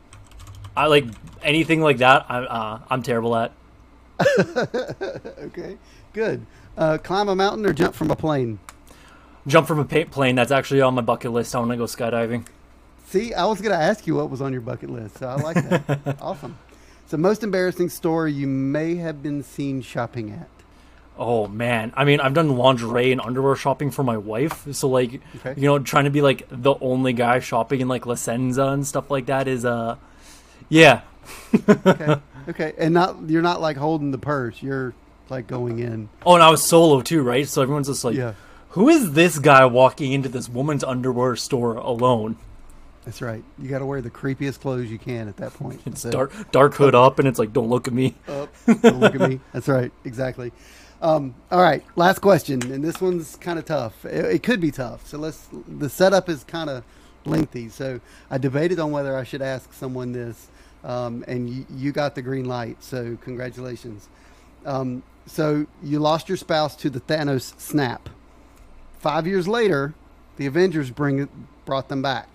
I 0.77 0.87
like 0.87 1.03
anything 1.41 1.81
like 1.81 1.97
that. 1.97 2.25
I, 2.29 2.37
uh, 2.37 2.79
I'm 2.89 3.03
terrible 3.03 3.35
at. 3.35 3.51
Okay. 5.39 5.77
Good. 6.13 6.45
Uh, 6.77 6.97
climb 6.97 7.29
a 7.29 7.35
mountain 7.35 7.65
or 7.65 7.73
jump 7.73 7.95
from 7.95 8.11
a 8.11 8.15
plane? 8.15 8.59
Jump 9.47 9.67
from 9.67 9.79
a 9.79 9.85
pa- 9.85 10.09
plane. 10.09 10.35
That's 10.35 10.51
actually 10.51 10.81
on 10.81 10.93
my 10.95 11.01
bucket 11.01 11.31
list. 11.31 11.55
I 11.55 11.59
want 11.59 11.71
to 11.71 11.77
go 11.77 11.85
skydiving. 11.85 12.45
See, 13.05 13.33
I 13.33 13.45
was 13.45 13.61
going 13.61 13.71
to 13.71 13.81
ask 13.81 14.05
you 14.05 14.15
what 14.15 14.29
was 14.29 14.41
on 14.41 14.51
your 14.51 14.61
bucket 14.61 14.89
list, 14.89 15.19
so 15.19 15.27
I 15.27 15.35
like 15.35 15.55
that. 15.69 16.17
awesome. 16.21 16.57
So, 17.07 17.15
most 17.17 17.41
embarrassing 17.43 17.89
store 17.89 18.27
you 18.27 18.47
may 18.47 18.95
have 18.95 19.23
been 19.23 19.43
seen 19.43 19.81
shopping 19.81 20.31
at. 20.31 20.49
Oh 21.19 21.47
man, 21.47 21.93
I 21.95 22.05
mean, 22.05 22.19
I've 22.19 22.35
done 22.35 22.57
lingerie 22.57 23.11
and 23.11 23.19
underwear 23.19 23.55
shopping 23.55 23.89
for 23.89 24.03
my 24.03 24.17
wife, 24.17 24.67
so 24.75 24.87
like, 24.87 25.19
Okay. 25.37 25.59
you 25.59 25.67
know, 25.67 25.79
trying 25.79 26.03
to 26.03 26.11
be 26.11 26.21
like 26.21 26.45
the 26.51 26.75
only 26.79 27.11
guy 27.13 27.39
shopping 27.39 27.81
in 27.81 27.87
like 27.87 28.05
La 28.05 28.13
Senza 28.13 28.65
and 28.67 28.85
stuff 28.85 29.09
like 29.09 29.25
that 29.25 29.47
is 29.47 29.65
uh, 29.65 29.95
yeah, 30.69 31.01
Okay. 31.67 32.17
okay. 32.49 32.73
And 32.77 32.93
not 32.93 33.17
you're 33.29 33.41
not 33.41 33.61
like 33.61 33.77
holding 33.77 34.11
the 34.11 34.17
purse. 34.17 34.61
You're 34.61 34.93
like 35.29 35.47
going 35.47 35.79
in. 35.79 36.09
Oh, 36.25 36.35
and 36.35 36.43
I 36.43 36.49
was 36.49 36.63
solo 36.63 37.01
too, 37.01 37.21
right? 37.21 37.47
So 37.47 37.61
everyone's 37.61 37.87
just 37.87 38.03
like, 38.03 38.15
Yeah. 38.15 38.33
who 38.69 38.89
is 38.89 39.13
this 39.13 39.39
guy 39.39 39.65
walking 39.65 40.11
into 40.13 40.29
this 40.29 40.47
woman's 40.49 40.83
underwear 40.83 41.35
store 41.35 41.75
alone? 41.75 42.37
That's 43.05 43.21
right. 43.21 43.43
You 43.57 43.69
got 43.69 43.79
to 43.79 43.85
wear 43.85 44.01
the 44.01 44.09
creepiest 44.09 44.59
clothes 44.59 44.91
you 44.91 44.99
can 44.99 45.29
at 45.29 45.37
that 45.37 45.53
point. 45.53 45.81
It's 45.85 46.01
So- 46.01 46.11
dark, 46.11 46.51
dark 46.51 46.73
hood 46.75 46.93
up, 46.93 47.19
and 47.19 47.27
it's 47.27 47.39
like, 47.39 47.53
don't 47.53 47.69
look 47.69 47.87
at 47.87 47.93
me. 47.93 48.15
up. 48.27 48.53
Don't 48.65 48.99
look 48.99 49.15
at 49.15 49.29
me. 49.29 49.39
That's 49.53 49.69
right. 49.69 49.93
Exactly. 50.03 50.51
Um, 51.01 51.33
all 51.49 51.61
right. 51.61 51.85
Last 51.95 52.19
question, 52.19 52.61
and 52.71 52.83
this 52.83 52.99
one's 52.99 53.37
kind 53.37 53.57
of 53.59 53.63
tough. 53.65 54.03
It, 54.03 54.25
it 54.25 54.43
could 54.43 54.59
be 54.59 54.71
tough. 54.71 55.07
So 55.07 55.17
let's. 55.17 55.47
The 55.67 55.89
setup 55.89 56.27
is 56.27 56.43
kind 56.43 56.69
of 56.69 56.83
lengthy. 57.23 57.69
So 57.69 58.01
I 58.29 58.37
debated 58.39 58.77
on 58.79 58.91
whether 58.91 59.15
I 59.15 59.23
should 59.23 59.41
ask 59.41 59.71
someone 59.73 60.11
this, 60.11 60.47
um, 60.87 61.23
and 61.27 61.49
you, 61.49 61.65
you 61.69 61.91
got 61.91 62.15
the 62.15 62.21
green 62.23 62.45
light. 62.45 62.81
So 62.81 63.17
congratulations. 63.21 64.07
Um, 64.65 65.03
so 65.27 65.67
you 65.83 65.99
lost 65.99 66.29
your 66.29 66.37
spouse 66.37 66.75
to 66.77 66.89
the 66.89 67.01
Thanos 67.01 67.59
snap. 67.59 68.09
Five 68.97 69.27
years 69.27 69.47
later, 69.47 69.93
the 70.37 70.47
Avengers 70.47 70.89
bring 70.89 71.27
brought 71.65 71.89
them 71.89 72.01
back. 72.01 72.29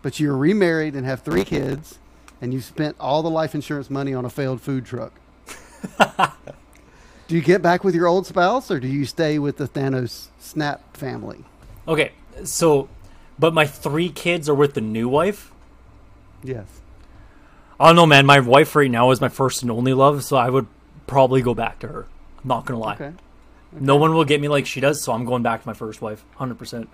But 0.00 0.20
you're 0.20 0.36
remarried 0.36 0.94
and 0.94 1.04
have 1.04 1.22
three 1.22 1.44
kids, 1.44 1.98
and 2.40 2.54
you 2.54 2.60
spent 2.60 2.94
all 3.00 3.22
the 3.22 3.30
life 3.30 3.54
insurance 3.54 3.90
money 3.90 4.14
on 4.14 4.24
a 4.24 4.30
failed 4.30 4.60
food 4.60 4.86
truck. 4.86 5.12
do 7.26 7.34
you 7.34 7.40
get 7.40 7.62
back 7.62 7.82
with 7.82 7.94
your 7.94 8.06
old 8.06 8.26
spouse, 8.26 8.70
or 8.70 8.78
do 8.78 8.86
you 8.86 9.06
stay 9.06 9.38
with 9.38 9.56
the 9.56 9.66
Thanos 9.66 10.28
snap 10.38 10.96
family? 10.96 11.44
Okay, 11.88 12.12
so, 12.44 12.88
but 13.38 13.54
my 13.54 13.66
three 13.66 14.10
kids 14.10 14.48
are 14.48 14.54
with 14.54 14.74
the 14.74 14.80
new 14.80 15.08
wife. 15.08 15.50
Yes. 16.42 16.66
I 17.80 17.86
don't 17.88 17.96
know, 17.96 18.06
man. 18.06 18.26
My 18.26 18.40
wife 18.40 18.76
right 18.76 18.90
now 18.90 19.10
is 19.10 19.20
my 19.20 19.28
first 19.28 19.62
and 19.62 19.70
only 19.70 19.94
love, 19.94 20.24
so 20.24 20.36
I 20.36 20.48
would 20.48 20.66
probably 21.06 21.42
go 21.42 21.54
back 21.54 21.80
to 21.80 21.88
her. 21.88 22.06
I'm 22.42 22.48
not 22.48 22.66
gonna 22.66 22.80
lie. 22.80 22.94
Okay. 22.94 23.12
No 23.72 23.96
one 23.96 24.14
will 24.14 24.24
get 24.24 24.40
me 24.40 24.48
like 24.48 24.66
she 24.66 24.80
does, 24.80 25.02
so 25.02 25.12
I'm 25.12 25.24
going 25.24 25.42
back 25.42 25.62
to 25.62 25.68
my 25.68 25.74
first 25.74 26.00
wife, 26.00 26.24
hundred 26.36 26.58
percent. 26.58 26.88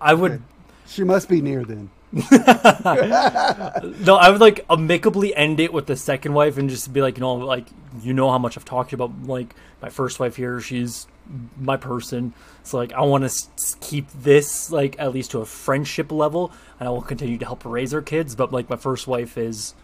I 0.00 0.14
would 0.14 0.32
Okay. 0.32 0.42
She 0.86 1.04
must 1.04 1.28
be 1.28 1.40
near 1.42 1.64
then. 1.64 1.90
no, 2.12 4.16
I 4.16 4.30
would 4.30 4.40
like 4.40 4.64
amicably 4.70 5.34
end 5.34 5.60
it 5.60 5.72
with 5.72 5.86
the 5.86 5.96
second 5.96 6.32
wife 6.32 6.56
and 6.56 6.70
just 6.70 6.90
be 6.92 7.02
like, 7.02 7.18
you 7.18 7.20
know, 7.20 7.34
like 7.34 7.66
you 8.02 8.14
know 8.14 8.30
how 8.30 8.38
much 8.38 8.56
I've 8.56 8.64
talked 8.64 8.92
about 8.92 9.10
like 9.24 9.54
my 9.82 9.90
first 9.90 10.18
wife 10.20 10.36
here. 10.36 10.60
She's 10.60 11.06
my 11.58 11.76
person, 11.76 12.32
so 12.62 12.78
like 12.78 12.92
I 12.92 13.02
want 13.02 13.22
to 13.22 13.26
s- 13.26 13.76
keep 13.80 14.08
this 14.12 14.70
like 14.70 14.96
at 14.98 15.12
least 15.12 15.32
to 15.32 15.40
a 15.40 15.46
friendship 15.46 16.10
level, 16.10 16.52
and 16.80 16.88
I 16.88 16.92
will 16.92 17.02
continue 17.02 17.36
to 17.38 17.44
help 17.44 17.64
raise 17.64 17.92
our 17.92 18.02
kids. 18.02 18.34
But 18.34 18.52
like 18.52 18.70
my 18.70 18.76
first 18.76 19.06
wife 19.06 19.36
is. 19.38 19.74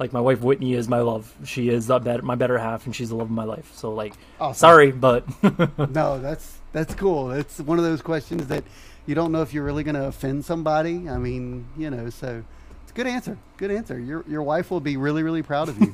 Like 0.00 0.14
my 0.14 0.20
wife 0.20 0.40
Whitney 0.40 0.72
is 0.74 0.88
my 0.88 1.00
love. 1.00 1.32
She 1.44 1.68
is 1.68 1.88
better, 1.88 2.22
my 2.22 2.34
better 2.34 2.56
half, 2.56 2.86
and 2.86 2.96
she's 2.96 3.10
the 3.10 3.16
love 3.16 3.26
of 3.26 3.32
my 3.32 3.44
life. 3.44 3.70
So 3.74 3.92
like, 3.92 4.14
Awesome. 4.40 4.58
sorry, 4.58 4.92
but 4.92 5.26
No, 5.90 6.18
that's 6.18 6.56
that's 6.72 6.94
cool. 6.94 7.30
It's 7.32 7.58
one 7.58 7.78
of 7.78 7.84
those 7.84 8.00
questions 8.00 8.46
that 8.46 8.64
you 9.06 9.14
don't 9.14 9.30
know 9.30 9.42
if 9.42 9.52
you're 9.52 9.64
really 9.64 9.84
going 9.84 9.96
to 9.96 10.06
offend 10.06 10.44
somebody. 10.44 11.08
I 11.08 11.18
mean, 11.18 11.66
you 11.76 11.90
know, 11.90 12.08
so 12.10 12.42
it's 12.82 12.92
a 12.92 12.94
good 12.94 13.06
answer. 13.06 13.36
Good 13.58 13.70
answer. 13.70 13.98
Your 13.98 14.24
your 14.26 14.42
wife 14.42 14.70
will 14.70 14.80
be 14.80 14.96
really 14.96 15.22
really 15.22 15.42
proud 15.42 15.68
of 15.68 15.78
you. 15.78 15.92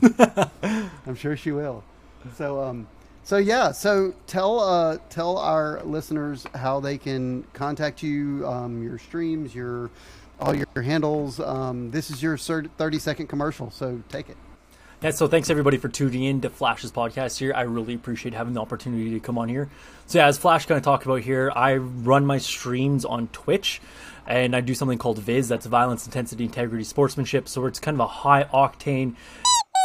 I'm 1.06 1.16
sure 1.16 1.36
she 1.36 1.50
will. 1.50 1.82
So 2.36 2.62
um 2.62 2.86
so 3.24 3.38
yeah, 3.38 3.72
so 3.72 4.14
tell 4.28 4.60
uh 4.60 4.98
tell 5.10 5.36
our 5.38 5.82
listeners 5.82 6.46
how 6.54 6.78
they 6.78 6.96
can 6.96 7.42
contact 7.54 8.04
you, 8.04 8.46
um 8.46 8.84
your 8.84 8.98
streams, 8.98 9.52
your 9.52 9.90
all 10.40 10.54
your 10.54 10.82
handles. 10.82 11.40
Um 11.40 11.90
this 11.90 12.10
is 12.10 12.22
your 12.22 12.36
30 12.36 12.98
second 12.98 13.26
commercial, 13.28 13.70
so 13.70 14.02
take 14.08 14.28
it. 14.28 14.36
Yeah, 15.02 15.10
so 15.10 15.28
thanks 15.28 15.50
everybody 15.50 15.76
for 15.76 15.90
tuning 15.90 16.24
in 16.24 16.40
to 16.40 16.48
Flash's 16.48 16.90
podcast 16.90 17.38
here. 17.38 17.52
I 17.54 17.62
really 17.62 17.92
appreciate 17.92 18.32
having 18.32 18.54
the 18.54 18.62
opportunity 18.62 19.10
to 19.10 19.20
come 19.20 19.36
on 19.36 19.50
here. 19.50 19.68
So 20.06 20.18
yeah, 20.18 20.26
as 20.26 20.38
Flash 20.38 20.64
kind 20.64 20.78
of 20.78 20.84
talked 20.84 21.04
about 21.04 21.20
here, 21.20 21.52
I 21.54 21.76
run 21.76 22.24
my 22.24 22.38
streams 22.38 23.04
on 23.04 23.28
Twitch 23.28 23.82
and 24.26 24.56
I 24.56 24.62
do 24.62 24.74
something 24.74 24.96
called 24.96 25.18
Viz, 25.18 25.48
that's 25.48 25.66
violence, 25.66 26.06
intensity, 26.06 26.44
integrity, 26.44 26.82
sportsmanship. 26.82 27.46
So 27.46 27.66
it's 27.66 27.78
kind 27.78 27.94
of 27.94 28.00
a 28.00 28.06
high 28.06 28.44
octane 28.44 29.16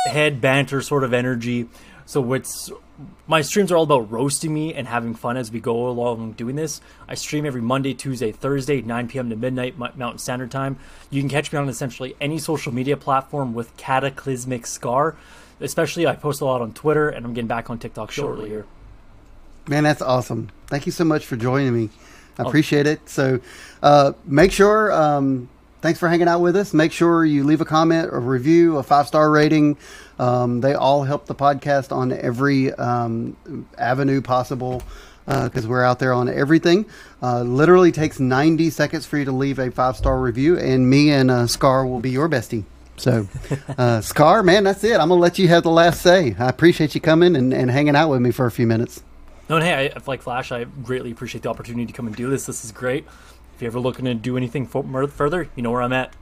head 0.07 0.39
banter 0.39 0.81
sort 0.81 1.03
of 1.03 1.13
energy. 1.13 1.67
So 2.11 2.33
it's 2.33 2.69
my 3.25 3.41
streams 3.41 3.71
are 3.71 3.77
all 3.77 3.83
about 3.83 4.11
roasting 4.11 4.53
me 4.53 4.73
and 4.73 4.85
having 4.85 5.15
fun 5.15 5.37
as 5.37 5.49
we 5.49 5.61
go 5.61 5.87
along 5.87 6.33
doing 6.33 6.57
this. 6.57 6.81
I 7.07 7.15
stream 7.15 7.45
every 7.45 7.61
Monday, 7.61 7.93
Tuesday, 7.93 8.33
Thursday, 8.33 8.81
9 8.81 9.07
p.m. 9.07 9.29
to 9.29 9.37
midnight 9.37 9.77
Mountain 9.77 10.17
Standard 10.17 10.51
Time. 10.51 10.77
You 11.09 11.21
can 11.21 11.29
catch 11.29 11.53
me 11.53 11.57
on 11.57 11.69
essentially 11.69 12.17
any 12.19 12.37
social 12.37 12.73
media 12.73 12.97
platform 12.97 13.53
with 13.53 13.77
Cataclysmic 13.77 14.67
Scar. 14.67 15.15
Especially, 15.61 16.05
I 16.05 16.17
post 16.17 16.41
a 16.41 16.45
lot 16.45 16.61
on 16.61 16.73
Twitter, 16.73 17.07
and 17.07 17.25
I'm 17.25 17.33
getting 17.33 17.47
back 17.47 17.69
on 17.69 17.79
TikTok 17.79 18.11
shortly 18.11 18.49
here. 18.49 18.65
Man, 19.69 19.85
that's 19.85 20.01
awesome. 20.01 20.49
Thank 20.67 20.85
you 20.85 20.91
so 20.91 21.05
much 21.05 21.25
for 21.25 21.37
joining 21.37 21.73
me. 21.73 21.89
I 22.37 22.43
appreciate 22.43 22.87
it. 22.87 23.07
So, 23.07 23.39
uh, 23.81 24.11
make 24.25 24.51
sure. 24.51 24.91
Um, 24.91 25.47
thanks 25.81 25.99
for 25.99 26.07
hanging 26.07 26.27
out 26.27 26.39
with 26.41 26.55
us. 26.55 26.73
Make 26.73 26.91
sure 26.91 27.25
you 27.25 27.43
leave 27.43 27.61
a 27.61 27.65
comment, 27.65 28.09
a 28.11 28.19
review, 28.19 28.77
a 28.77 28.83
five 28.83 29.07
star 29.07 29.29
rating. 29.29 29.77
Um, 30.19 30.61
they 30.61 30.73
all 30.73 31.03
help 31.03 31.25
the 31.25 31.35
podcast 31.35 31.91
on 31.91 32.11
every 32.11 32.71
um, 32.73 33.35
avenue 33.77 34.21
possible 34.21 34.83
because 35.25 35.65
uh, 35.65 35.69
we're 35.69 35.83
out 35.83 35.99
there 35.99 36.13
on 36.13 36.29
everything. 36.29 36.85
Uh, 37.21 37.41
literally 37.41 37.91
takes 37.91 38.19
90 38.19 38.69
seconds 38.69 39.05
for 39.05 39.17
you 39.17 39.25
to 39.25 39.31
leave 39.31 39.59
a 39.59 39.71
five 39.71 39.95
star 39.95 40.19
review, 40.19 40.57
and 40.57 40.89
me 40.89 41.11
and 41.11 41.31
uh, 41.31 41.47
Scar 41.47 41.85
will 41.85 41.99
be 41.99 42.09
your 42.09 42.29
bestie. 42.29 42.65
So, 42.97 43.27
uh, 43.77 44.01
Scar, 44.01 44.43
man, 44.43 44.63
that's 44.63 44.83
it. 44.83 44.93
I'm 44.93 45.09
going 45.09 45.19
to 45.19 45.21
let 45.21 45.39
you 45.39 45.47
have 45.47 45.63
the 45.63 45.71
last 45.71 46.01
say. 46.01 46.35
I 46.37 46.49
appreciate 46.49 46.95
you 46.95 47.01
coming 47.01 47.35
and, 47.35 47.53
and 47.53 47.71
hanging 47.71 47.95
out 47.95 48.09
with 48.09 48.21
me 48.21 48.31
for 48.31 48.45
a 48.45 48.51
few 48.51 48.67
minutes. 48.67 49.03
No, 49.49 49.57
and 49.57 49.65
hey, 49.65 49.91
I, 49.93 50.01
like 50.05 50.21
Flash, 50.21 50.51
I 50.51 50.63
greatly 50.63 51.11
appreciate 51.11 51.41
the 51.41 51.49
opportunity 51.49 51.85
to 51.85 51.93
come 51.93 52.07
and 52.07 52.15
do 52.15 52.29
this. 52.29 52.45
This 52.45 52.63
is 52.63 52.71
great. 52.71 53.05
If 53.61 53.65
you're 53.65 53.69
ever 53.73 53.79
looking 53.79 54.05
to 54.05 54.15
do 54.15 54.37
anything 54.37 54.65
for, 54.65 55.07
further, 55.07 55.47
you 55.55 55.61
know 55.61 55.69
where 55.69 55.83
I'm 55.83 55.93
at. 55.93 56.15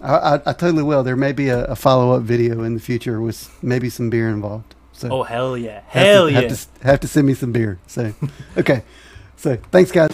I, 0.00 0.12
I, 0.12 0.34
I 0.34 0.52
totally 0.52 0.82
will. 0.82 1.04
There 1.04 1.14
may 1.14 1.30
be 1.30 1.48
a, 1.48 1.66
a 1.66 1.76
follow 1.76 2.16
up 2.16 2.24
video 2.24 2.64
in 2.64 2.74
the 2.74 2.80
future 2.80 3.20
with 3.20 3.56
maybe 3.62 3.88
some 3.88 4.10
beer 4.10 4.28
involved. 4.28 4.74
So 4.92 5.08
oh 5.12 5.22
hell 5.22 5.56
yeah, 5.56 5.82
hell 5.86 6.26
have 6.26 6.34
yeah! 6.34 6.48
Have, 6.48 6.74
to, 6.80 6.84
have 6.84 7.00
to 7.00 7.06
send 7.06 7.28
me 7.28 7.34
some 7.34 7.52
beer. 7.52 7.78
So 7.86 8.12
okay, 8.56 8.82
so 9.36 9.56
thanks 9.70 9.92
guys. 9.92 10.10